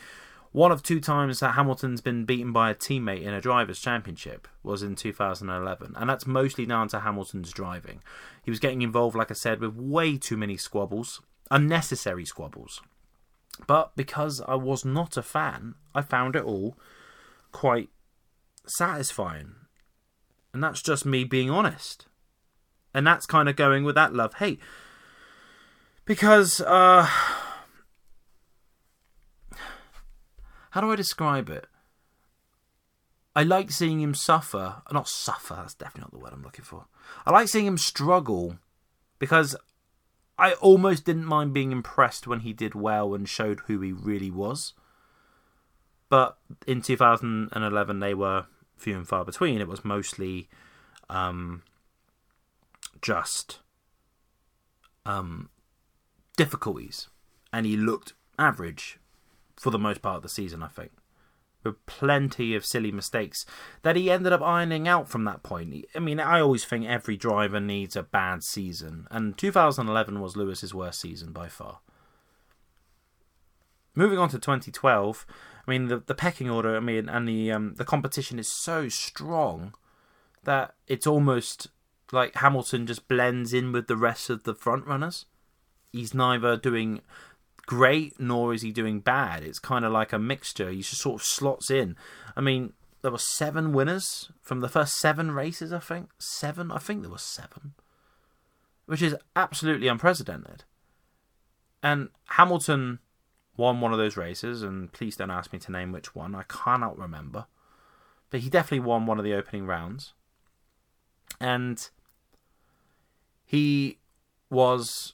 [0.51, 4.47] one of two times that Hamilton's been beaten by a teammate in a drivers' championship
[4.63, 8.01] was in 2011, and that's mostly down to Hamilton's driving.
[8.43, 12.81] He was getting involved, like I said, with way too many squabbles, unnecessary squabbles.
[13.67, 16.77] But because I was not a fan, I found it all
[17.51, 17.89] quite
[18.65, 19.55] satisfying.
[20.53, 22.07] And that's just me being honest.
[22.93, 24.59] And that's kind of going with that love hate.
[26.05, 27.07] Because, uh.
[30.71, 31.67] How do I describe it?
[33.35, 34.81] I like seeing him suffer.
[34.91, 36.85] Not suffer, that's definitely not the word I'm looking for.
[37.25, 38.57] I like seeing him struggle
[39.17, 39.55] because
[40.37, 44.31] I almost didn't mind being impressed when he did well and showed who he really
[44.31, 44.73] was.
[46.09, 48.45] But in 2011, they were
[48.77, 49.61] few and far between.
[49.61, 50.49] It was mostly
[51.09, 51.63] um,
[53.01, 53.59] just
[55.05, 55.49] um,
[56.37, 57.09] difficulties,
[57.53, 58.99] and he looked average
[59.59, 60.63] for the most part of the season.
[60.63, 60.91] I think
[61.63, 63.45] with plenty of silly mistakes
[63.81, 65.85] that he ended up ironing out from that point.
[65.93, 70.73] I mean, I always think every driver needs a bad season, and 2011 was Lewis's
[70.73, 71.79] worst season by far.
[73.95, 75.25] Moving on to 2012,
[75.67, 78.87] I mean the the pecking order, I mean, and the um, the competition is so
[78.87, 79.73] strong
[80.45, 81.67] that it's almost
[82.11, 85.25] like Hamilton just blends in with the rest of the front runners.
[85.91, 87.01] He's neither doing
[87.69, 89.43] great nor is he doing bad.
[89.43, 90.71] It's kind of like a mixture.
[90.71, 91.95] He just sort of slots in.
[92.35, 96.09] I mean, there were seven winners from the first seven races, I think.
[96.17, 96.71] Seven?
[96.71, 97.75] I think there were seven.
[98.87, 100.63] Which is absolutely unprecedented.
[101.83, 102.97] And Hamilton
[103.55, 106.33] won one of those races, and please don't ask me to name which one.
[106.33, 107.45] I cannot remember.
[108.31, 110.13] But he definitely won one of the opening rounds.
[111.39, 111.87] And
[113.45, 113.99] he
[114.49, 115.13] was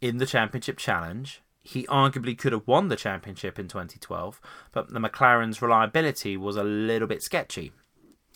[0.00, 5.00] in the championship challenge he arguably could have won the championship in 2012, but the
[5.00, 7.72] McLaren's reliability was a little bit sketchy.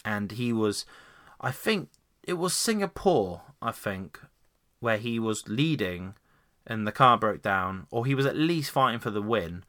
[0.03, 0.87] And he was,
[1.39, 1.91] I think,
[2.25, 4.19] it was Singapore, I think,
[4.81, 6.15] where he was leading
[6.67, 9.65] and the car broke down, or he was at least fighting for the win.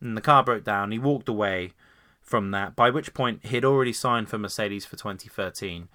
[0.00, 1.72] And the car broke down, he walked away
[2.20, 5.88] from that, by which point he'd already signed for Mercedes for 2013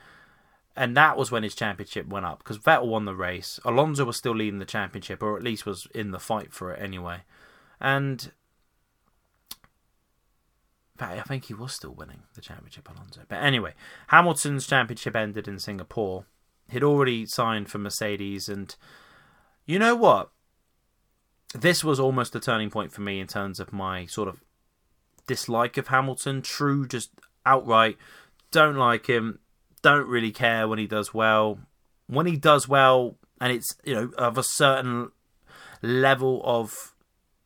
[0.78, 3.60] and that was when his championship went up because Vettel won the race.
[3.66, 6.82] Alonso was still leading the championship, or at least was in the fight for it
[6.82, 7.24] anyway.
[7.82, 8.32] And
[11.00, 13.22] I think he was still winning the championship, Alonso.
[13.28, 13.74] But anyway,
[14.10, 16.26] Hamilton's championship ended in Singapore.
[16.70, 18.76] He'd already signed for Mercedes, and
[19.66, 20.30] you know what?
[21.56, 24.44] This was almost a turning point for me in terms of my sort of
[25.26, 26.44] dislike of Hamilton.
[26.44, 27.10] True, just
[27.48, 27.98] outright
[28.52, 29.40] don't like him
[29.82, 31.60] don't really care when he does well.
[32.08, 35.12] When he does well, and it's you know of a certain
[35.82, 36.94] level of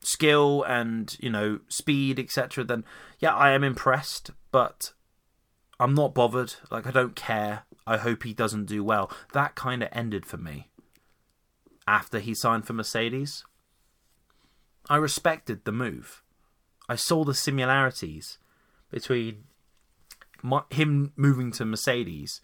[0.01, 2.83] skill and you know speed, etc., then
[3.19, 4.31] yeah, I am impressed.
[4.51, 4.93] But
[5.79, 6.55] I'm not bothered.
[6.69, 7.63] Like I don't care.
[7.87, 9.11] I hope he doesn't do well.
[9.33, 10.69] That kind of ended for me
[11.87, 13.43] after he signed for Mercedes.
[14.89, 16.21] I respected the move.
[16.87, 18.37] I saw the similarities
[18.89, 19.45] between
[20.71, 22.41] him moving to Mercedes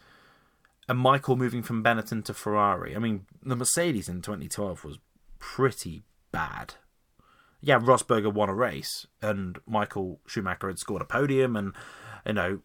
[0.88, 2.96] and Michael moving from Benetton to Ferrari.
[2.96, 5.00] I mean, the Mercedes in 2012 was
[5.40, 6.76] pretty bad.
[7.62, 11.74] Yeah, Rosberg won a race, and Michael Schumacher had scored a podium, and
[12.26, 12.60] you know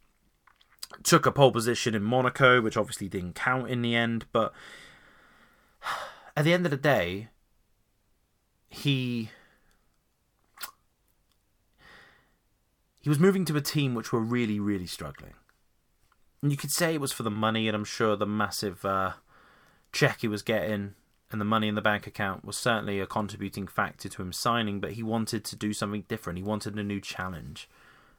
[1.03, 4.27] took a pole position in Monaco, which obviously didn't count in the end.
[4.33, 4.53] But
[6.37, 7.29] at the end of the day,
[8.68, 9.31] he
[13.03, 15.35] he was moving to a team which were really, really struggling.
[16.41, 19.12] And you could say it was for the money, and I'm sure the massive uh,
[19.93, 20.95] check he was getting
[21.33, 24.81] and the money in the bank account was certainly a contributing factor to him signing,
[24.81, 26.38] but he wanted to do something different.
[26.38, 27.69] He wanted a new challenge.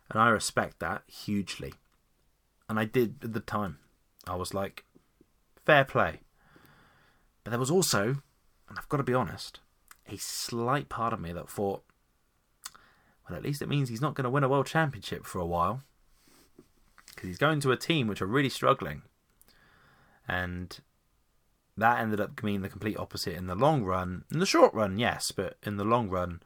[0.10, 1.74] And I respect that hugely.
[2.68, 3.78] And I did at the time.
[4.28, 4.84] I was like,
[5.66, 6.22] fair play.
[7.44, 8.18] But there was also,
[8.68, 9.60] and I've got to be honest,
[10.10, 11.84] a slight part of me that thought,
[13.28, 15.46] well, at least it means he's not going to win a world championship for a
[15.46, 15.82] while.
[17.08, 19.04] Because he's going to a team which are really struggling.
[20.28, 20.80] And
[21.78, 24.24] that ended up being the complete opposite in the long run.
[24.32, 26.42] In the short run, yes, but in the long run,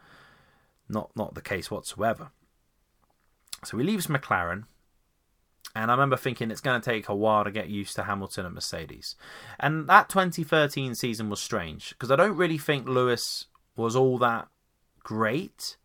[0.90, 2.32] not not the case whatsoever.
[3.64, 4.66] So he leaves McLaren,
[5.76, 8.46] And I remember thinking it's going to take a while to get used to Hamilton
[8.46, 9.16] at Mercedes.
[9.60, 14.48] And that 2013 season was strange because I don't really think Lewis was all that
[15.00, 15.78] great.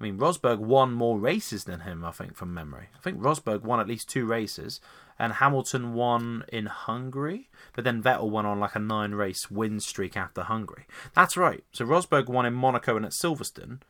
[0.00, 2.88] I mean, Rosberg won more races than him, I think, from memory.
[2.96, 4.80] I think Rosberg won at least two races,
[5.18, 9.78] and Hamilton won in Hungary, but then Vettel won on like a nine race win
[9.78, 10.86] streak after Hungary.
[11.14, 11.64] That's right.
[11.72, 13.80] So Rosberg won in Monaco and at Silverstone,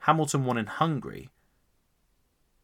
[0.00, 1.30] Hamilton won in Hungary,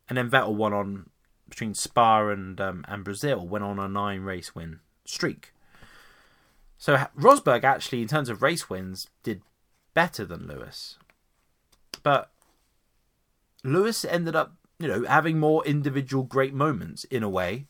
[0.08, 1.10] and then Vettel won on
[1.48, 5.52] between Spa and um, and Brazil, went on a nine race win streak.
[6.78, 9.42] So Rosberg actually, in terms of race wins, did
[9.92, 10.98] better than Lewis,
[12.04, 12.31] but
[13.64, 17.66] Lewis ended up, you know, having more individual great moments in a way,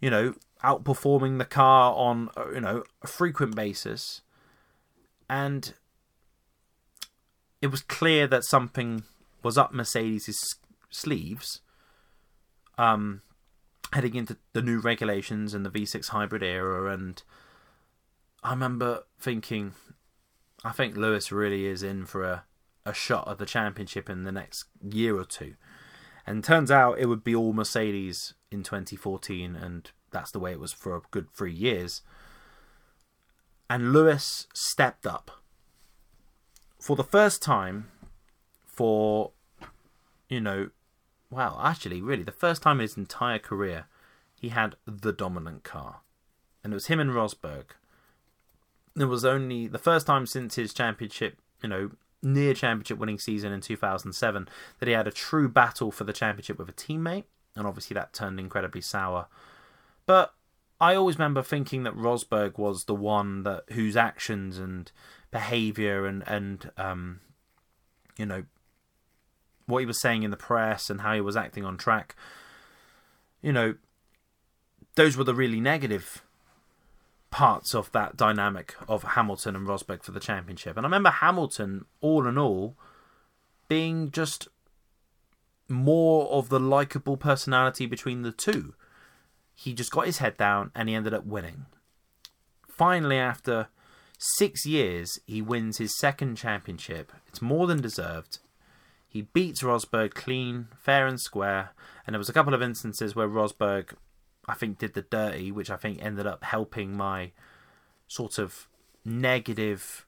[0.00, 4.22] you know, outperforming the car on, you know, a frequent basis.
[5.28, 5.74] And
[7.62, 9.04] it was clear that something
[9.42, 10.56] was up Mercedes'
[10.90, 11.60] sleeves
[12.78, 13.22] um,
[13.92, 16.92] heading into the new regulations and the V6 hybrid era.
[16.92, 17.22] And
[18.42, 19.72] I remember thinking,
[20.64, 22.44] I think Lewis really is in for a
[22.86, 25.54] a shot at the championship in the next year or two.
[26.26, 30.60] And turns out it would be all Mercedes in 2014, and that's the way it
[30.60, 32.02] was for a good three years.
[33.68, 35.30] And Lewis stepped up
[36.78, 37.88] for the first time
[38.66, 39.32] for,
[40.28, 40.70] you know,
[41.30, 43.86] well, actually, really, the first time in his entire career,
[44.40, 46.00] he had the dominant car.
[46.62, 47.64] And it was him and Rosberg.
[48.96, 51.90] It was only the first time since his championship, you know,
[52.24, 56.58] near championship winning season in 2007 that he had a true battle for the championship
[56.58, 57.24] with a teammate,
[57.56, 59.26] and obviously that turned incredibly sour.
[60.06, 60.34] But
[60.80, 64.90] I always remember thinking that Rosberg was the one that whose actions and
[65.30, 67.20] behavior and and um,
[68.16, 68.44] you know
[69.66, 72.14] what he was saying in the press and how he was acting on track,
[73.40, 73.74] you know,
[74.94, 76.23] those were the really negative
[77.34, 80.76] parts of that dynamic of Hamilton and Rosberg for the championship.
[80.76, 82.76] And I remember Hamilton, all in all,
[83.66, 84.46] being just
[85.68, 88.74] more of the likable personality between the two.
[89.52, 91.66] He just got his head down and he ended up winning.
[92.68, 93.66] Finally, after
[94.16, 97.10] six years, he wins his second championship.
[97.26, 98.38] It's more than deserved.
[99.08, 101.70] He beats Rosberg clean, fair and square,
[102.06, 103.94] and there was a couple of instances where Rosberg
[104.46, 107.32] I think did the dirty, which I think ended up helping my
[108.06, 108.68] sort of
[109.04, 110.06] negative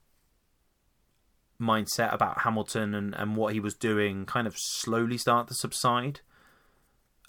[1.61, 6.21] mindset about Hamilton and, and what he was doing kind of slowly start to subside.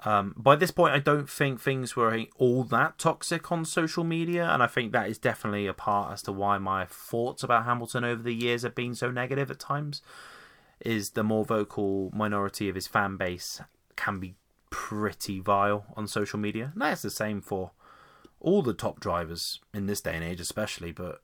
[0.05, 4.47] Um, by this point, I don't think things were all that toxic on social media,
[4.47, 8.03] and I think that is definitely a part as to why my thoughts about Hamilton
[8.03, 10.01] over the years have been so negative at times.
[10.79, 13.59] Is the more vocal minority of his fan base
[13.95, 14.35] can be
[14.77, 16.69] pretty vile on social media.
[16.71, 17.71] And that's the same for
[18.39, 20.91] all the top drivers in this day and age, especially.
[20.91, 21.23] But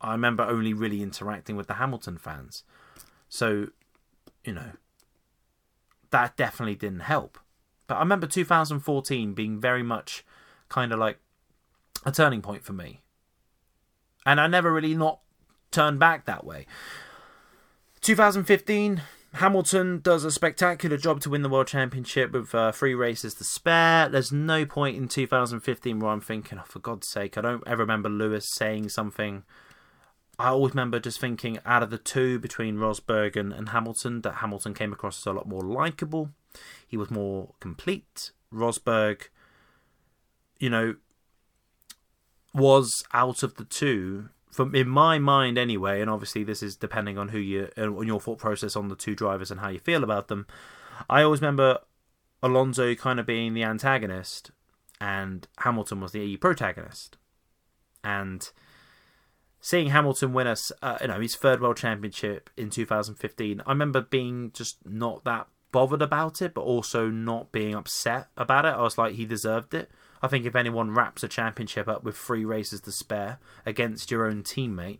[0.00, 2.64] I remember only really interacting with the Hamilton fans.
[3.28, 3.68] So,
[4.42, 4.72] you know,
[6.10, 7.38] that definitely didn't help.
[7.86, 10.26] But I remember 2014 being very much
[10.68, 11.20] kind of like
[12.04, 13.00] a turning point for me.
[14.26, 15.20] And I never really not
[15.70, 16.66] turned back that way.
[18.00, 19.02] 2015,
[19.34, 23.44] Hamilton does a spectacular job to win the World Championship with uh, three races to
[23.44, 24.08] spare.
[24.08, 27.82] There's no point in 2015 where I'm thinking, oh, for God's sake, I don't ever
[27.82, 29.44] remember Lewis saying something.
[30.38, 34.36] I always remember just thinking, out of the two between Rosberg and, and Hamilton, that
[34.36, 36.30] Hamilton came across as a lot more likable.
[36.86, 38.30] He was more complete.
[38.52, 39.28] Rosberg,
[40.58, 40.96] you know,
[42.54, 47.18] was out of the two from in my mind anyway, and obviously this is depending
[47.18, 50.04] on who you on your thought process on the two drivers and how you feel
[50.04, 50.46] about them.
[51.08, 51.78] I always remember
[52.42, 54.50] Alonso kind of being the antagonist,
[55.00, 57.16] and Hamilton was the protagonist,
[58.02, 58.50] and
[59.60, 63.62] seeing Hamilton win us, uh, you know, his third world championship in 2015.
[63.66, 68.64] I remember being just not that bothered about it, but also not being upset about
[68.64, 68.68] it.
[68.68, 69.90] I was like, he deserved it.
[70.22, 74.26] I think if anyone wraps a championship up with three races to spare against your
[74.26, 74.98] own teammate,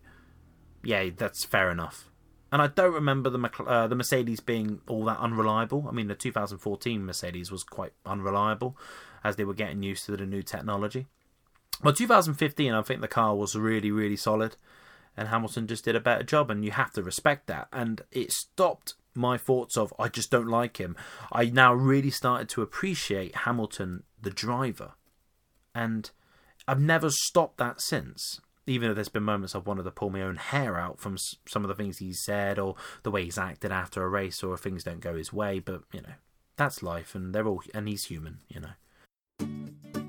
[0.83, 2.09] yeah, that's fair enough.
[2.51, 5.85] And I don't remember the uh, the Mercedes being all that unreliable.
[5.87, 8.75] I mean, the 2014 Mercedes was quite unreliable
[9.23, 11.07] as they were getting used to the new technology.
[11.83, 14.57] Well, 2015, I think the car was really, really solid,
[15.15, 17.67] and Hamilton just did a better job, and you have to respect that.
[17.71, 20.95] And it stopped my thoughts of I just don't like him.
[21.31, 24.93] I now really started to appreciate Hamilton, the driver,
[25.79, 26.11] and
[26.67, 28.41] I've never stopped that since.
[28.67, 31.17] Even though there's been moments I've wanted to pull my own hair out from
[31.47, 34.53] some of the things he's said or the way he's acted after a race or
[34.53, 36.13] if things don't go his way, but you know
[36.57, 40.08] that's life, and they're all and he's human, you know.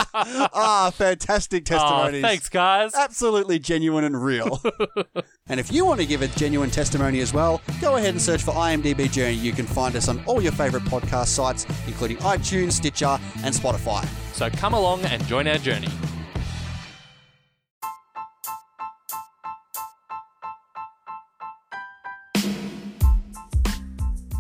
[0.54, 2.22] ah, fantastic Oh, testimonies.
[2.22, 2.94] thanks, guys.
[2.96, 4.62] absolutely genuine and real.
[5.48, 8.44] and if you want to give a genuine testimony as well, go ahead and search
[8.44, 9.34] for IMDb Journey.
[9.36, 14.06] You can find us on all your favorite podcast sites, including iTunes, Stitcher, and Spotify.
[14.34, 15.88] So come along and join our journey.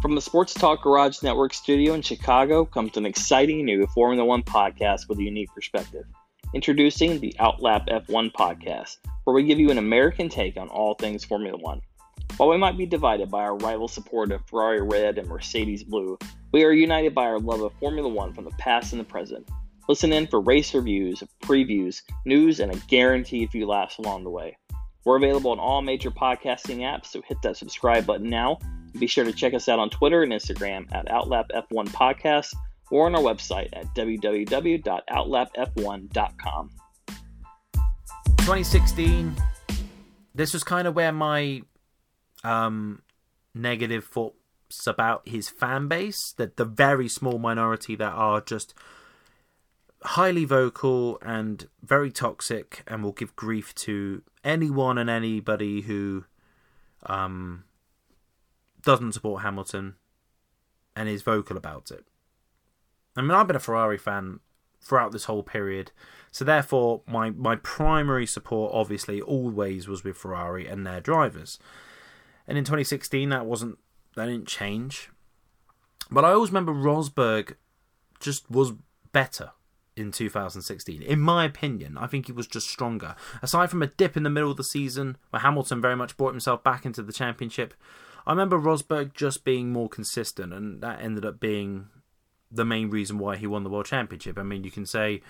[0.06, 4.43] From the Sports Talk Garage Network studio in Chicago comes an exciting new Formula One
[4.43, 6.06] podcast with a unique perspective.
[6.53, 11.26] Introducing the Outlap F1 podcast, where we give you an American take on all things
[11.26, 11.82] Formula One.
[12.38, 16.20] While we might be divided by our rival support of Ferrari Red and Mercedes Blue,
[16.51, 19.49] we are united by our love of Formula One from the past and the present.
[19.89, 24.56] Listen in for race reviews, previews, news, and a guaranteed few laughs along the way.
[25.03, 28.60] We're available on all major podcasting apps, so hit that subscribe button now.
[29.00, 32.56] Be sure to check us out on Twitter and Instagram at OutlapF1 Podcast
[32.91, 36.70] or on our website at www.outlapf1.com.
[38.46, 39.36] 2016
[40.36, 41.64] this was kind of where my
[42.43, 43.02] um
[43.56, 48.76] negative thoughts about his fan base that the very small minority that are just
[50.04, 56.26] highly vocal and very toxic and will give grief to anyone and anybody who
[57.08, 57.64] um
[58.86, 59.95] doesn't support Hamilton
[60.95, 62.05] and is vocal about it.
[63.15, 64.39] I mean I've been a Ferrari fan
[64.86, 65.91] throughout this whole period.
[66.31, 71.59] So therefore, my my primary support obviously always was with Ferrari and their drivers.
[72.47, 73.79] And in 2016, that wasn't
[74.15, 75.09] that didn't change.
[76.11, 77.55] But I always remember Rosberg
[78.19, 78.73] just was
[79.11, 79.51] better
[79.97, 81.01] in 2016.
[81.01, 83.15] In my opinion, I think he was just stronger.
[83.41, 86.31] Aside from a dip in the middle of the season where Hamilton very much brought
[86.31, 87.73] himself back into the championship,
[88.28, 91.88] I remember Rosberg just being more consistent, and that ended up being
[92.51, 94.38] the main reason why he won the world championship.
[94.38, 95.21] I mean, you can say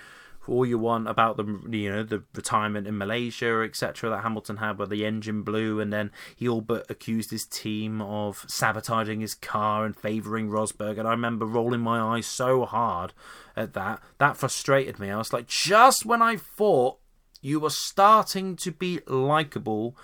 [0.47, 4.09] all you want about the you know the retirement in Malaysia, etc.
[4.09, 8.01] That Hamilton had, where the engine blew, and then he all but accused his team
[8.01, 10.97] of sabotaging his car and favouring Rosberg.
[10.99, 13.13] And I remember rolling my eyes so hard
[13.55, 14.01] at that.
[14.19, 15.09] That frustrated me.
[15.09, 16.99] I was like, just when I thought
[17.41, 19.95] you were starting to be likable,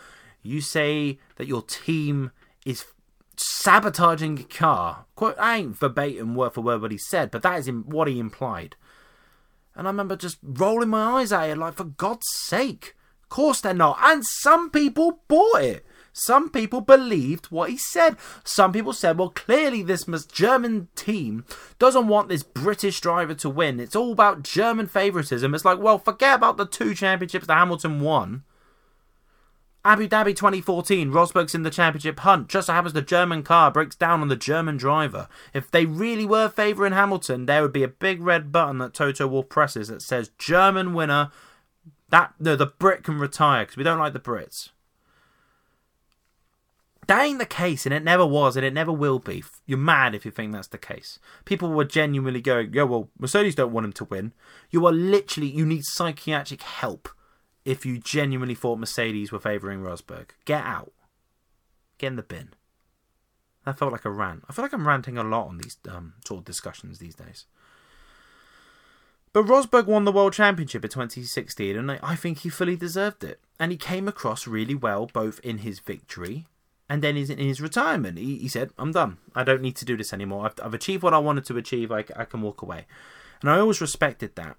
[0.43, 2.31] you say that your team
[2.66, 2.86] is
[3.38, 5.05] sabotaging a car.
[5.16, 8.20] Quote, I ain't verbatim word for word what he said, but that is what he
[8.20, 8.76] implied.
[9.76, 12.95] And I remember just rolling my eyes at it, like, for God's sake.
[13.24, 13.97] Of course they're not.
[14.01, 15.86] And some people bought it.
[16.14, 18.18] Some people believed what he said.
[18.43, 21.45] Some people said, well, clearly this German team
[21.80, 23.80] doesn't want this British driver to win.
[23.80, 25.55] It's all about German favouritism.
[25.55, 28.43] It's like, well, forget about the two championships that Hamilton won.
[29.84, 32.47] Abu Dhabi 2014, Rosberg's in the championship hunt.
[32.47, 35.27] Just so happens the German car breaks down on the German driver.
[35.55, 39.25] If they really were favouring Hamilton, there would be a big red button that Toto
[39.25, 41.32] Wolff presses that says German winner.
[42.09, 44.69] That no, the Brit can retire because we don't like the Brits.
[47.07, 49.43] That ain't the case, and it never was, and it never will be.
[49.65, 51.17] You're mad if you think that's the case.
[51.43, 54.34] People were genuinely going, "Yo, well, Mercedes don't want him to win."
[54.69, 57.09] You are literally, you need psychiatric help
[57.66, 60.30] if you genuinely thought Mercedes were favouring Rosberg.
[60.45, 60.91] Get out.
[61.97, 62.49] Get in the bin.
[63.66, 64.43] That felt like a rant.
[64.49, 67.45] I feel like I'm ranting a lot on these um, sort of discussions these days.
[69.34, 73.39] But Rosberg won the World Championship in 2016, and I think he fully deserved it.
[73.59, 76.47] And he came across really well, both in his victory
[76.91, 78.18] and then in his retirement.
[78.18, 79.18] He, he said, I'm done.
[79.34, 80.45] I don't need to do this anymore.
[80.45, 81.89] I've, I've achieved what I wanted to achieve.
[81.89, 82.86] I, I can walk away.
[83.39, 84.57] And I always respected that.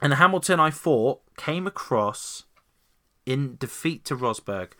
[0.00, 2.44] And Hamilton, I thought, came across
[3.26, 4.72] in defeat to Rosberg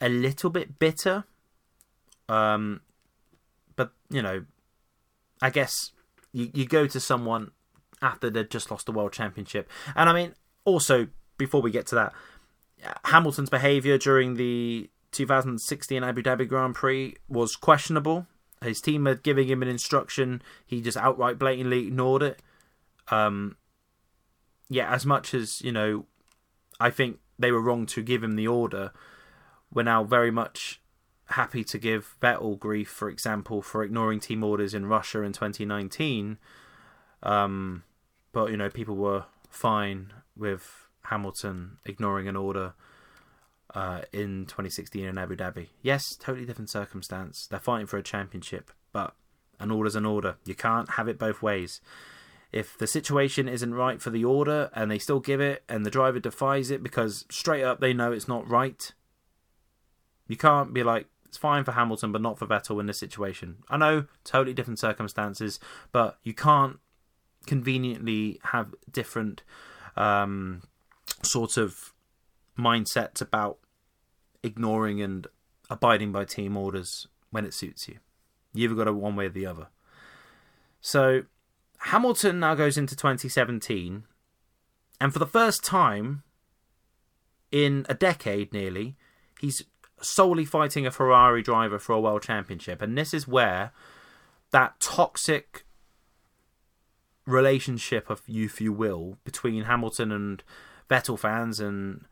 [0.00, 1.24] a little bit bitter.
[2.28, 2.80] Um,
[3.76, 4.44] but you know,
[5.42, 5.92] I guess
[6.32, 7.50] you, you go to someone
[8.00, 10.34] after they've just lost the world championship, and I mean,
[10.64, 12.12] also before we get to that,
[13.04, 18.26] Hamilton's behaviour during the 2016 Abu Dhabi Grand Prix was questionable.
[18.62, 22.42] His team had given him an instruction, he just outright blatantly ignored it.
[23.08, 23.56] um,
[24.68, 26.06] yeah, as much as you know,
[26.80, 28.92] I think they were wrong to give him the order.
[29.72, 30.80] We're now very much
[31.26, 36.38] happy to give Vettel grief, for example, for ignoring team orders in Russia in 2019.
[37.22, 37.82] Um,
[38.32, 42.74] but you know, people were fine with Hamilton ignoring an order
[43.74, 45.68] uh, in 2016 in Abu Dhabi.
[45.82, 47.46] Yes, totally different circumstance.
[47.46, 49.14] They're fighting for a championship, but
[49.60, 50.36] an order's an order.
[50.44, 51.80] You can't have it both ways.
[52.54, 55.90] If the situation isn't right for the order and they still give it and the
[55.90, 58.92] driver defies it because straight up they know it's not right,
[60.28, 63.56] you can't be like, it's fine for Hamilton but not for Vettel in this situation.
[63.68, 65.58] I know, totally different circumstances,
[65.90, 66.78] but you can't
[67.44, 69.42] conveniently have different
[69.96, 70.62] um,
[71.24, 71.92] sort of
[72.56, 73.58] mindsets about
[74.44, 75.26] ignoring and
[75.70, 77.98] abiding by team orders when it suits you.
[78.52, 79.66] You've got a one way or the other.
[80.80, 81.22] So
[81.84, 84.04] Hamilton now goes into 2017,
[85.00, 86.22] and for the first time
[87.52, 88.96] in a decade nearly,
[89.38, 89.62] he's
[90.00, 92.80] solely fighting a Ferrari driver for a world championship.
[92.80, 93.72] And this is where
[94.50, 95.64] that toxic
[97.26, 100.42] relationship of if you will between Hamilton and
[100.90, 102.06] Vettel fans and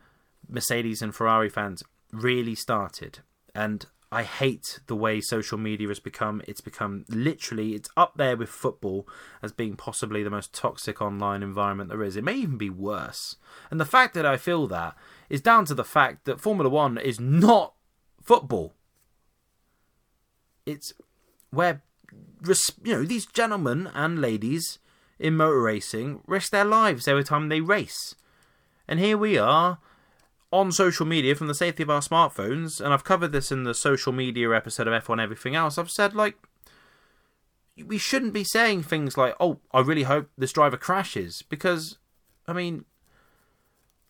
[0.49, 3.21] Mercedes and Ferrari fans really started.
[3.55, 6.43] And I hate the way social media has become.
[6.47, 9.09] It's become literally, it's up there with football
[9.41, 12.15] as being possibly the most toxic online environment there is.
[12.15, 13.37] It may even be worse.
[13.71, 14.95] And the fact that I feel that
[15.31, 17.73] is down to the fact that Formula One is not
[18.23, 18.75] football.
[20.67, 20.93] It's
[21.49, 21.81] where,
[22.85, 24.79] you know, these gentlemen and ladies
[25.19, 28.15] in motor racing risk their lives every time they race.
[28.87, 29.79] And here we are
[30.53, 33.75] on social media from the safety of our smartphones, and I've covered this in the
[33.75, 35.79] social media episode of F1 Everything Else.
[35.79, 36.37] I've said, like,
[37.85, 41.99] we shouldn't be saying things like, oh, I really hope this driver crashes, because,
[42.47, 42.85] I mean,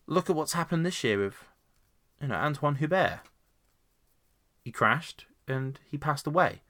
[0.05, 1.45] look at what's happened this year with,
[2.21, 3.21] you know, Antoine Hubert.
[4.63, 6.61] He crashed and he passed away.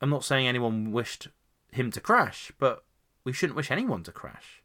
[0.00, 1.28] I'm not saying anyone wished
[1.70, 2.84] him to crash, but
[3.24, 4.62] we shouldn't wish anyone to crash.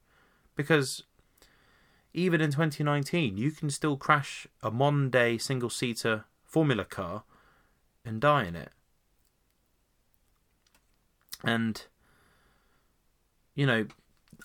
[0.56, 1.04] Because
[2.14, 7.24] even in 2019, you can still crash a Monday single seater Formula car
[8.06, 8.72] and die in it.
[11.44, 11.84] And,
[13.56, 13.88] you know,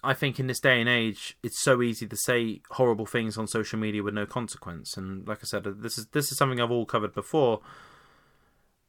[0.02, 3.46] I think in this day and age, it's so easy to say horrible things on
[3.46, 4.96] social media with no consequence.
[4.96, 7.60] And like I said, this is this is something I've all covered before.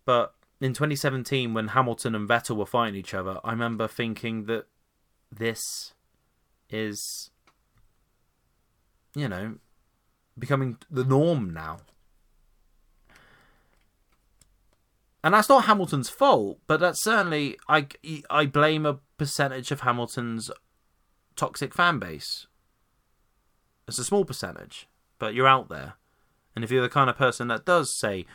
[0.06, 4.66] But in 2017, when Hamilton and Vettel were fighting each other, I remember thinking that
[5.32, 5.94] this
[6.70, 7.32] is
[9.16, 9.56] you know,
[10.38, 11.78] becoming the norm now.
[15.24, 17.88] And that's not Hamilton's fault, but that's certainly I
[18.30, 20.50] I blame a percentage of Hamilton's
[21.36, 22.48] toxic fan base.
[23.88, 24.88] It's a small percentage,
[25.18, 25.96] but you're out there.
[26.56, 28.26] And if you're the kind of person that does say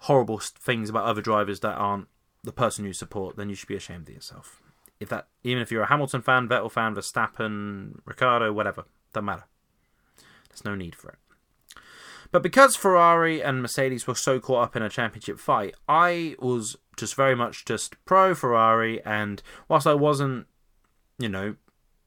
[0.00, 2.08] horrible things about other drivers that aren't
[2.42, 4.62] the person you support, then you should be ashamed of yourself.
[5.00, 9.44] If that, even if you're a Hamilton fan, Vettel fan, Verstappen, Ricciardo, whatever, doesn't matter.
[10.58, 11.18] There's no need for it.
[12.30, 16.76] But because Ferrari and Mercedes were so caught up in a championship fight, I was
[16.96, 19.02] just very much just pro Ferrari.
[19.04, 20.46] And whilst I wasn't,
[21.18, 21.56] you know,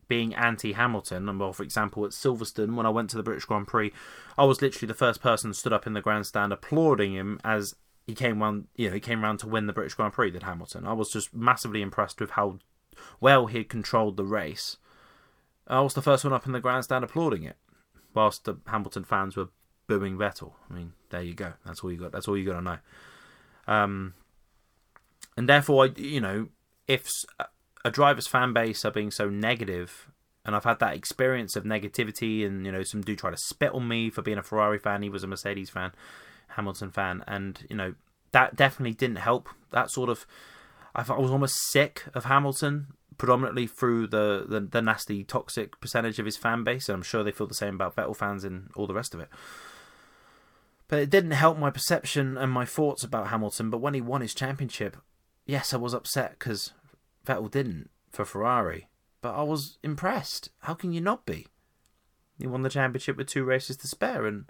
[0.07, 3.67] being anti Hamilton, well, for example, at Silverstone, when I went to the British Grand
[3.67, 3.91] Prix,
[4.37, 7.75] I was literally the first person stood up in the grandstand applauding him as
[8.05, 10.43] he came round, you know, he came round to win the British Grand Prix, did
[10.43, 10.85] Hamilton.
[10.85, 12.59] I was just massively impressed with how
[13.19, 14.77] well he had controlled the race.
[15.65, 17.55] I was the first one up in the grandstand applauding it
[18.13, 19.49] whilst the Hamilton fans were
[19.87, 20.53] booing Vettel.
[20.69, 21.53] I mean, there you go.
[21.65, 22.11] That's all you got.
[22.11, 22.77] That's all you got to know.
[23.67, 24.13] Um,
[25.37, 26.49] and therefore, you know,
[26.87, 27.09] if
[27.83, 30.07] a driver's fan base are being so negative,
[30.45, 33.73] and I've had that experience of negativity, and you know, some do try to spit
[33.73, 35.01] on me for being a Ferrari fan.
[35.01, 35.91] He was a Mercedes fan,
[36.49, 37.93] Hamilton fan, and you know,
[38.31, 39.49] that definitely didn't help.
[39.71, 40.25] That sort of,
[40.95, 42.87] I was almost sick of Hamilton
[43.17, 46.89] predominantly through the, the, the nasty, toxic percentage of his fan base.
[46.89, 49.19] And I'm sure they feel the same about Vettel fans and all the rest of
[49.19, 49.29] it.
[50.87, 53.69] But it didn't help my perception and my thoughts about Hamilton.
[53.69, 54.97] But when he won his championship,
[55.45, 56.73] yes, I was upset because
[57.25, 58.87] Vettel didn't for Ferrari.
[59.21, 60.49] But I was impressed.
[60.59, 61.47] How can you not be?
[62.39, 64.45] He won the championship with two races to spare, and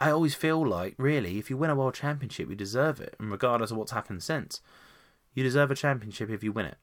[0.00, 3.30] I always feel like, really, if you win a world championship, you deserve it, and
[3.30, 4.60] regardless of what's happened since.
[5.34, 6.78] You deserve a championship if you win it.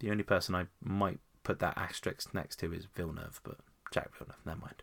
[0.00, 3.58] The only person I might put that asterisk next to is Villeneuve, but
[3.94, 4.82] Jacques Villeneuve, never mind.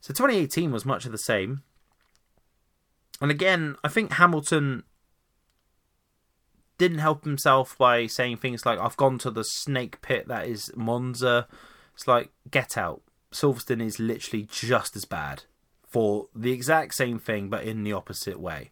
[0.00, 1.62] So 2018 was much of the same.
[3.20, 4.84] And again, I think Hamilton
[6.78, 10.70] didn't help himself by saying things like, I've gone to the snake pit that is
[10.76, 11.48] Monza.
[11.94, 13.02] It's like, get out.
[13.32, 15.42] Silverstone is literally just as bad
[15.82, 18.70] for the exact same thing, but in the opposite way.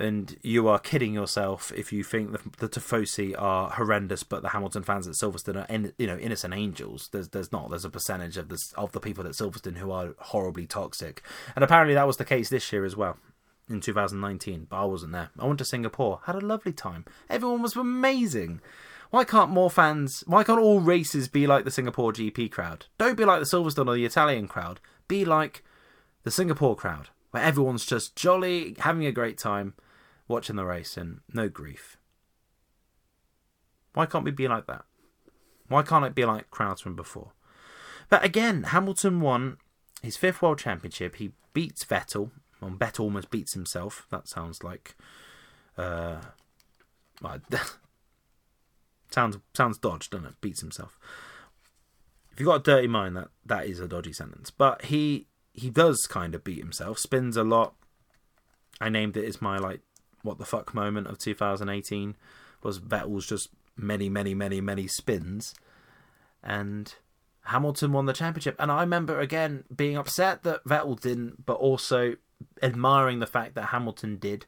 [0.00, 4.50] And you are kidding yourself if you think the, the Tifosi are horrendous, but the
[4.50, 7.08] Hamilton fans at Silverstone are, in, you know, innocent angels.
[7.12, 7.70] There's, there's not.
[7.70, 11.22] There's a percentage of the of the people at Silverstone who are horribly toxic,
[11.56, 13.18] and apparently that was the case this year as well
[13.68, 15.30] in 2019, but I wasn't there.
[15.38, 17.04] I went to Singapore, had a lovely time.
[17.28, 18.60] Everyone was amazing.
[19.10, 22.86] Why can't more fans, why can't all races be like the Singapore GP crowd?
[22.98, 24.80] Don't be like the Silverstone or the Italian crowd.
[25.06, 25.64] Be like
[26.24, 29.74] the Singapore crowd, where everyone's just jolly, having a great time,
[30.28, 31.96] watching the race, and no grief.
[33.94, 34.84] Why can't we be like that?
[35.68, 37.32] Why can't it be like crowds from before?
[38.08, 39.58] But again, Hamilton won
[40.02, 41.16] his fifth world championship.
[41.16, 44.06] He beats Vettel well, Bet almost beats himself.
[44.10, 44.96] That sounds like.
[45.76, 46.20] Uh,
[49.10, 50.40] sounds sounds dodged, doesn't it?
[50.40, 50.98] Beats himself.
[52.32, 54.50] If you've got a dirty mind, that that is a dodgy sentence.
[54.50, 56.98] But he he does kind of beat himself.
[56.98, 57.74] Spins a lot.
[58.80, 59.80] I named it as my like
[60.22, 62.16] what the fuck moment of 2018
[62.62, 65.54] was Vettel's just many many many many spins,
[66.42, 66.94] and
[67.44, 68.56] Hamilton won the championship.
[68.58, 72.16] And I remember again being upset that Vettel didn't, but also
[72.62, 74.46] admiring the fact that Hamilton did.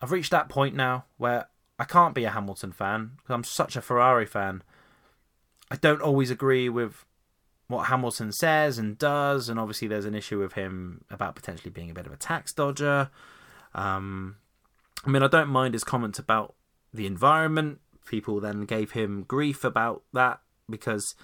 [0.00, 1.46] I've reached that point now where
[1.78, 4.62] I can't be a Hamilton fan because I'm such a Ferrari fan.
[5.70, 7.04] I don't always agree with
[7.68, 11.90] what Hamilton says and does, and obviously there's an issue with him about potentially being
[11.90, 13.10] a bit of a tax dodger.
[13.76, 14.36] Um,
[15.04, 16.56] I mean, I don't mind his comments about
[16.92, 17.78] the environment.
[18.06, 21.14] People then gave him grief about that because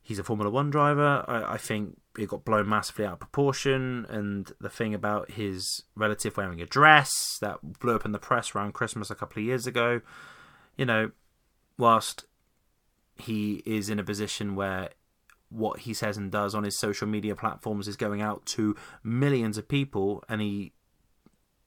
[0.00, 1.24] he's a Formula One driver.
[1.28, 5.82] I, I think it got blown massively out of proportion, and the thing about his
[5.96, 9.46] relative wearing a dress that blew up in the press around Christmas a couple of
[9.46, 10.00] years ago,
[10.76, 11.10] you know,
[11.76, 12.24] whilst
[13.16, 14.90] he is in a position where
[15.48, 19.58] what he says and does on his social media platforms is going out to millions
[19.58, 20.72] of people, and he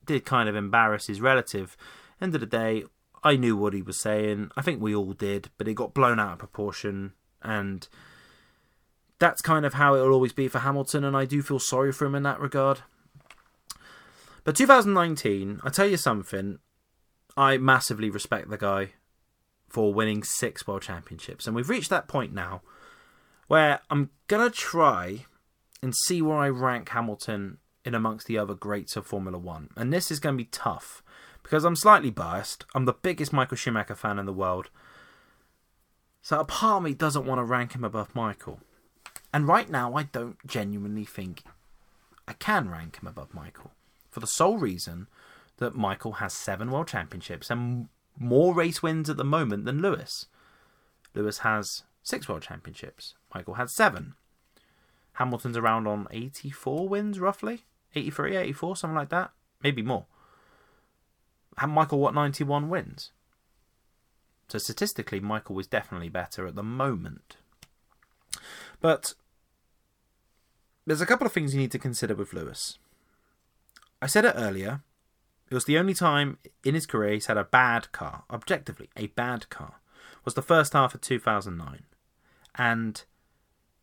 [0.08, 1.76] did kind of embarrass his relative.
[2.20, 2.84] End of the day,
[3.22, 4.50] I knew what he was saying.
[4.56, 7.86] I think we all did, but it got blown out of proportion, and
[9.18, 11.92] that's kind of how it will always be for Hamilton, and I do feel sorry
[11.92, 12.80] for him in that regard.
[14.44, 16.58] But 2019, I tell you something,
[17.36, 18.92] I massively respect the guy
[19.68, 22.62] for winning six world championships, and we've reached that point now
[23.46, 25.26] where I'm gonna try
[25.82, 29.92] and see where I rank Hamilton in amongst the other greats of Formula One, and
[29.92, 31.02] this is gonna be tough
[31.42, 32.66] because I'm slightly biased.
[32.74, 34.68] I'm the biggest Michael Schumacher fan in the world,
[36.22, 38.60] so a part of me doesn't want to rank him above Michael.
[39.32, 41.42] And right now, I don't genuinely think
[42.26, 43.72] I can rank him above Michael.
[44.10, 45.06] For the sole reason
[45.56, 50.26] that Michael has seven world championships and more race wins at the moment than Lewis.
[51.14, 53.14] Lewis has six world championships.
[53.34, 54.14] Michael had seven.
[55.14, 57.64] Hamilton's around on 84 wins, roughly.
[57.94, 59.30] 83, 84, something like that.
[59.62, 60.06] Maybe more.
[61.60, 63.10] And Michael, what, 91 wins?
[64.48, 67.36] So statistically, Michael was definitely better at the moment.
[68.80, 69.14] But
[70.86, 72.78] there's a couple of things you need to consider with Lewis.
[74.00, 74.82] I said it earlier.
[75.50, 79.08] It was the only time in his career he's had a bad car, objectively, a
[79.08, 79.80] bad car,
[80.24, 81.82] was the first half of 2009.
[82.54, 83.02] And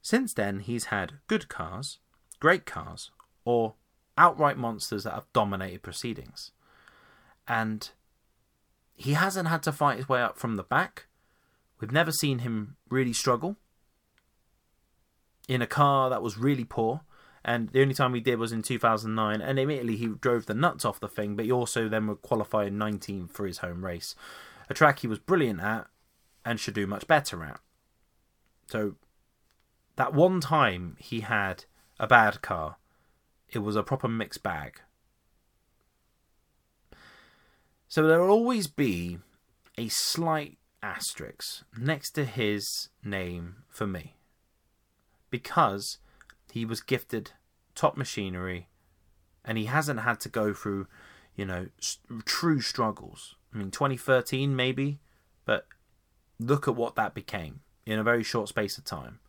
[0.01, 1.99] since then, he's had good cars,
[2.39, 3.11] great cars,
[3.43, 3.73] or
[4.17, 6.51] outright monsters that have dominated proceedings.
[7.47, 7.89] And
[8.95, 11.07] he hasn't had to fight his way up from the back.
[11.79, 13.57] We've never seen him really struggle
[15.47, 17.01] in a car that was really poor.
[17.43, 19.41] And the only time he did was in 2009.
[19.41, 22.65] And immediately he drove the nuts off the thing, but he also then would qualify
[22.65, 24.15] in 19th for his home race.
[24.69, 25.87] A track he was brilliant at
[26.43, 27.59] and should do much better at.
[28.67, 28.95] So
[29.95, 31.65] that one time he had
[31.99, 32.77] a bad car,
[33.55, 34.81] it was a proper mixed bag.
[37.87, 39.19] So there will always be
[39.77, 44.15] a slight asterisk next to his name for me
[45.29, 45.99] because
[46.51, 47.31] he was gifted
[47.73, 48.67] top machinery
[49.43, 50.87] and he hasn't had to go through,
[51.35, 51.67] you know,
[52.25, 53.35] true struggles.
[53.53, 54.99] I mean, 2013 maybe,
[55.45, 55.67] but
[56.39, 59.19] look at what that became in a very short space of time.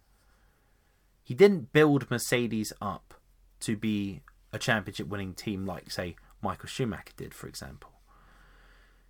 [1.22, 3.15] He didn't build Mercedes up
[3.60, 7.90] to be a championship winning team like, say, Michael Schumacher did, for example.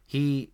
[0.04, 0.52] He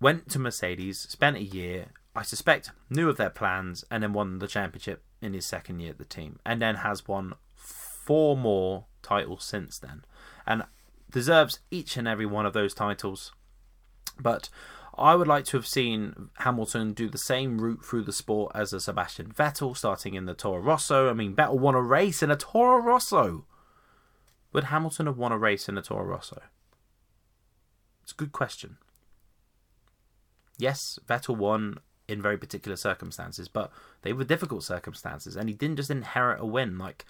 [0.00, 4.38] went to Mercedes, spent a year, I suspect, knew of their plans and then won
[4.38, 8.86] the championship in his second year at the team, and then has won four more
[9.02, 10.04] titles since then.
[10.46, 10.64] And
[11.10, 13.32] deserves each and every one of those titles.
[14.20, 14.48] But
[14.96, 18.72] I would like to have seen Hamilton do the same route through the sport as
[18.72, 21.10] a Sebastian Vettel, starting in the Toro Rosso.
[21.10, 23.46] I mean, Vettel won a race in a Toro Rosso.
[24.52, 26.42] Would Hamilton have won a race in a Toro Rosso?
[28.02, 28.76] It's a good question.
[30.58, 33.72] Yes, Vettel won in very particular circumstances, but
[34.02, 37.04] they were difficult circumstances, and he didn't just inherit a win like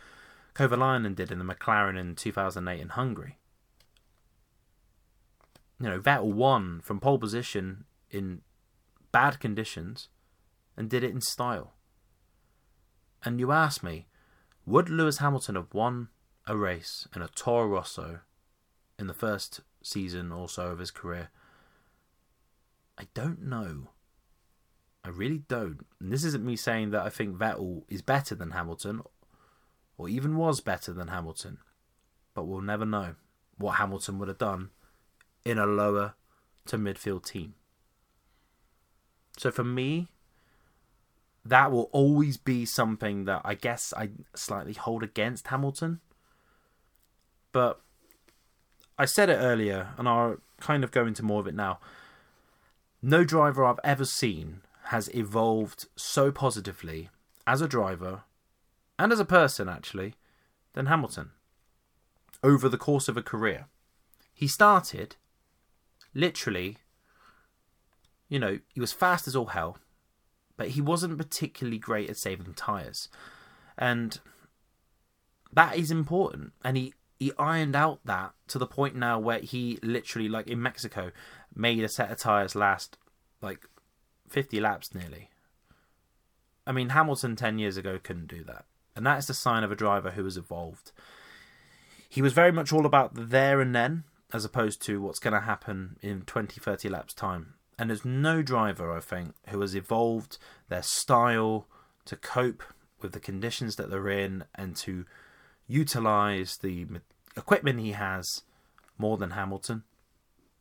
[0.54, 3.38] Kovalainen did in the McLaren in 2008 in Hungary.
[5.80, 8.42] You know, Vettel won from pole position in
[9.12, 10.08] bad conditions
[10.76, 11.74] and did it in style.
[13.24, 14.06] And you ask me,
[14.66, 16.08] would Lewis Hamilton have won
[16.46, 18.20] a race in a Toro Rosso
[18.98, 21.30] in the first season or so of his career?
[22.96, 23.88] I don't know.
[25.04, 25.84] I really don't.
[26.00, 29.02] And this isn't me saying that I think Vettel is better than Hamilton
[29.98, 31.58] or even was better than Hamilton.
[32.34, 33.16] But we'll never know
[33.58, 34.70] what Hamilton would have done
[35.44, 36.14] in a lower
[36.66, 37.54] to midfield team.
[39.36, 40.08] So for me,
[41.44, 46.00] that will always be something that I guess I slightly hold against Hamilton.
[47.52, 47.80] But
[48.98, 51.80] I said it earlier, and I'll kind of go into more of it now.
[53.02, 57.10] No driver I've ever seen has evolved so positively
[57.46, 58.22] as a driver
[58.98, 60.14] and as a person, actually,
[60.72, 61.30] than Hamilton
[62.42, 63.66] over the course of a career.
[64.32, 65.16] He started
[66.14, 66.78] literally,
[68.28, 69.78] you know, he was fast as all hell,
[70.56, 73.08] but he wasn't particularly great at saving tyres.
[73.76, 74.18] And
[75.52, 76.52] that is important.
[76.64, 80.62] And he, he ironed out that to the point now where he literally, like in
[80.62, 81.10] Mexico,
[81.54, 82.96] made a set of tyres last
[83.40, 83.66] like
[84.28, 85.30] 50 laps nearly.
[86.66, 88.64] I mean, Hamilton 10 years ago couldn't do that.
[88.96, 90.92] And that is the sign of a driver who has evolved.
[92.08, 94.04] He was very much all about the there and then,
[94.34, 97.54] as opposed to what's going to happen in 20, 30 laps' time.
[97.78, 101.68] And there's no driver, I think, who has evolved their style
[102.06, 102.64] to cope
[103.00, 105.06] with the conditions that they're in and to
[105.68, 106.86] utilize the
[107.36, 108.42] equipment he has
[108.98, 109.84] more than Hamilton.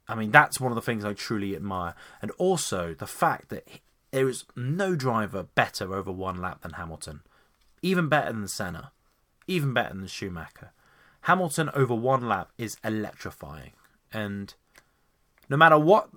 [0.08, 1.96] I mean, that's one of the things I truly admire.
[2.22, 3.68] And also the fact that
[4.12, 7.22] there is no driver better over one lap than Hamilton.
[7.82, 8.92] Even better than Senna.
[9.48, 10.74] Even better than Schumacher.
[11.24, 13.72] Hamilton over one lap is electrifying.
[14.12, 14.54] And
[15.50, 16.10] no matter what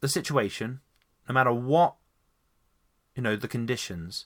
[0.00, 0.80] the situation,
[1.28, 1.96] no matter what,
[3.14, 4.24] you know, the conditions,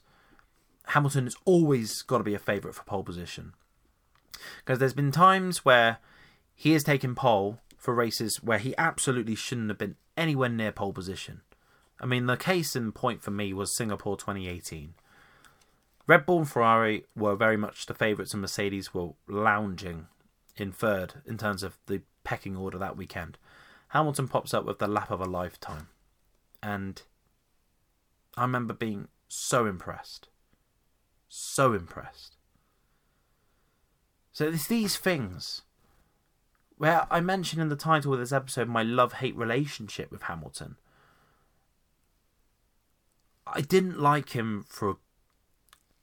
[0.88, 3.52] Hamilton has always got to be a favourite for pole position.
[4.58, 5.98] Because there's been times where
[6.54, 10.92] he has taken pole for races where he absolutely shouldn't have been anywhere near pole
[10.92, 11.40] position.
[12.00, 14.94] I mean, the case in point for me was Singapore 2018.
[16.06, 20.06] Red Bull and Ferrari were very much the favourites, and Mercedes were lounging
[20.56, 23.38] in third in terms of the pecking order that weekend.
[23.88, 25.88] Hamilton pops up with the lap of a lifetime.
[26.62, 27.02] And
[28.36, 30.28] I remember being so impressed.
[31.28, 32.36] So impressed.
[34.32, 35.62] So it's these things
[36.76, 40.76] where I mentioned in the title of this episode my love hate relationship with Hamilton.
[43.46, 44.96] I didn't like him for a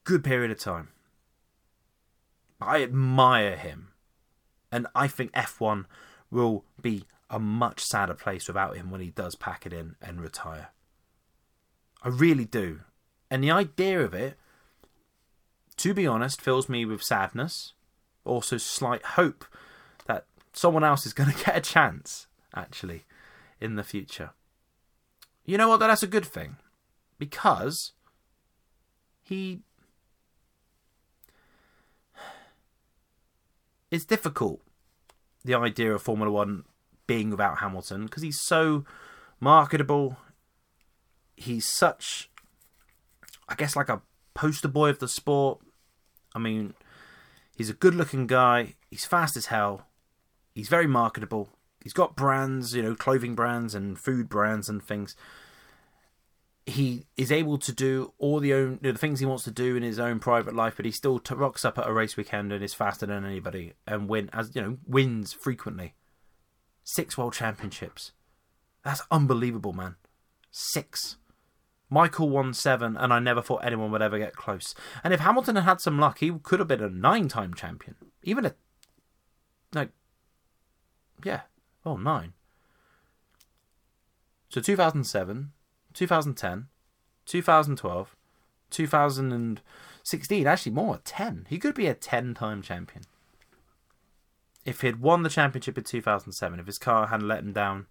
[0.04, 0.90] good period of time.
[2.62, 3.90] I admire him.
[4.72, 5.86] And I think F1
[6.32, 10.22] will be a much sadder place without him when he does pack it in and
[10.22, 10.70] retire.
[12.04, 12.82] I really do.
[13.30, 14.38] And the idea of it,
[15.78, 17.74] to be honest, fills me with sadness,
[18.26, 19.46] also slight hope
[20.06, 23.06] that someone else is going to get a chance, actually,
[23.60, 24.32] in the future.
[25.46, 25.80] You know what?
[25.80, 26.58] That's a good thing.
[27.18, 27.94] Because
[29.22, 29.62] he.
[33.94, 34.60] It's difficult,
[35.46, 36.64] the idea of Formula One
[37.06, 38.86] being without Hamilton, because he's so
[39.40, 40.18] marketable.
[41.38, 42.32] He's such,
[43.48, 44.02] I guess, like a
[44.34, 45.60] poster boy of the sport.
[46.34, 46.74] I mean,
[47.56, 48.74] he's a good looking guy.
[48.90, 49.86] He's fast as hell
[50.56, 51.50] he's very marketable.
[51.84, 55.16] He's got brands, you know, clothing brands and food brands and things.
[56.66, 59.84] He is able to do all the own the things he wants to do in
[59.84, 62.64] his own private life, but he still t- rocks up at a race weekend and
[62.64, 65.94] is faster than anybody and win as you know wins frequently.
[66.86, 68.12] Six world championships,
[68.84, 69.96] that's unbelievable, man.
[70.52, 71.18] Six.
[71.90, 74.74] Michael won seven, and I never thought anyone would ever get close.
[75.04, 78.46] And if Hamilton had had some luck, he could have been a nine-time champion, even
[78.46, 78.56] a
[79.74, 79.90] no
[81.24, 81.42] yeah.
[81.86, 82.34] Oh, nine.
[84.50, 85.52] So 2007,
[85.94, 86.68] 2010,
[87.26, 88.16] 2012,
[88.70, 91.48] 2016, actually more, 10.
[91.50, 93.04] He could be a 10 time champion.
[94.66, 97.86] if he had won the championship in 2007, if his car hadn't let him down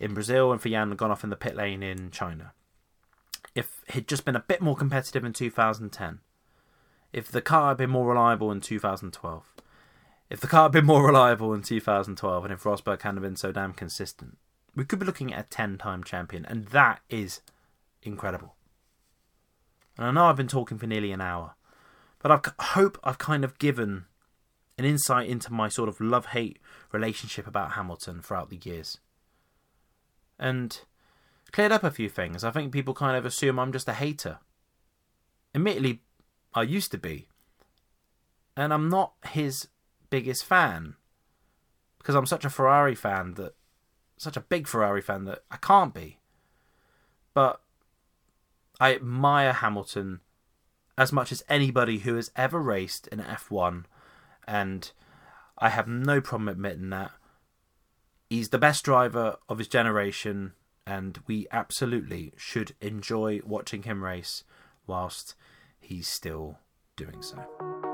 [0.00, 2.52] in Brazil and Jan had gone off in the pit lane in China,
[3.54, 6.20] if he'd just been a bit more competitive in 2010,
[7.12, 9.52] if the car had been more reliable in 2012,
[10.30, 13.52] if the car had been more reliable in 2012, and if Rosberg hadn't been so
[13.52, 14.38] damn consistent,
[14.74, 17.40] we could be looking at a 10 time champion, and that is
[18.02, 18.54] incredible.
[19.98, 21.54] And I know I've been talking for nearly an hour,
[22.20, 24.06] but I hope I've kind of given
[24.78, 26.58] an insight into my sort of love hate
[26.90, 28.98] relationship about Hamilton throughout the years.
[30.38, 30.80] And
[31.52, 32.42] cleared up a few things.
[32.42, 34.38] I think people kind of assume I'm just a hater.
[35.54, 36.00] Admittedly,
[36.54, 37.28] I used to be.
[38.56, 39.68] And I'm not his
[40.08, 40.94] biggest fan.
[41.98, 43.54] Because I'm such a Ferrari fan that.
[44.22, 46.20] Such a big Ferrari fan that I can't be.
[47.34, 47.60] But
[48.78, 50.20] I admire Hamilton
[50.96, 53.84] as much as anybody who has ever raced in F1
[54.46, 54.92] and
[55.58, 57.10] I have no problem admitting that.
[58.30, 60.52] He's the best driver of his generation,
[60.86, 64.44] and we absolutely should enjoy watching him race
[64.86, 65.34] whilst
[65.80, 66.58] he's still
[66.96, 67.91] doing so.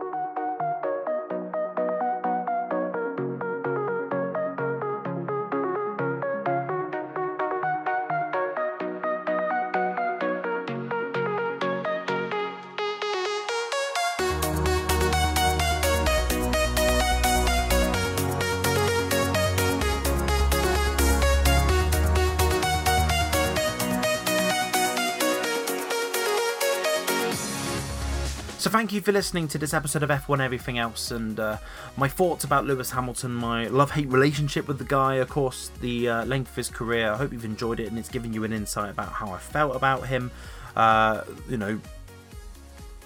[28.69, 31.57] So thank you for listening to this episode of F1 Everything Else and uh,
[31.97, 36.25] my thoughts about Lewis Hamilton, my love-hate relationship with the guy, of course, the uh,
[36.27, 37.11] length of his career.
[37.11, 39.75] I hope you've enjoyed it and it's given you an insight about how I felt
[39.75, 40.31] about him.
[40.77, 41.81] Uh, you know,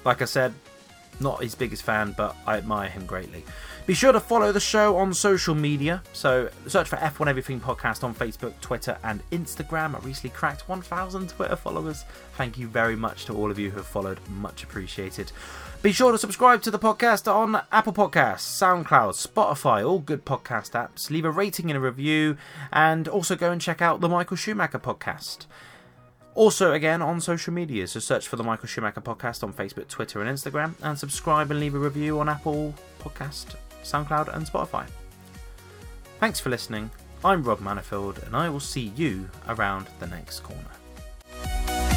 [0.05, 0.53] like I said,
[1.21, 3.45] not his biggest fan, but I admire him greatly.
[3.85, 6.05] Be sure to follow the show on social media.
[6.13, 9.97] So search for F1 Everything Podcast on Facebook, Twitter, and Instagram.
[9.97, 12.05] I recently cracked 1,000 Twitter followers.
[12.37, 14.21] Thank you very much to all of you who have followed.
[14.29, 15.33] Much appreciated.
[15.83, 20.71] Be sure to subscribe to the podcast on Apple Podcasts, SoundCloud, Spotify, all good podcast
[20.71, 21.11] apps.
[21.11, 22.37] Leave a rating and a review,
[22.73, 25.47] and also go and check out the Michael Schumacher podcast.
[26.37, 30.23] Also, again, on social media, so search for the Michael Schumacher podcast on Facebook, Twitter,
[30.23, 34.87] and Instagram, and subscribe and leave a review on Apple Podcast, SoundCloud, and Spotify.
[36.21, 36.91] Thanks for listening.
[37.25, 41.92] I'm Rob Manifield, and I will see you around the next corner.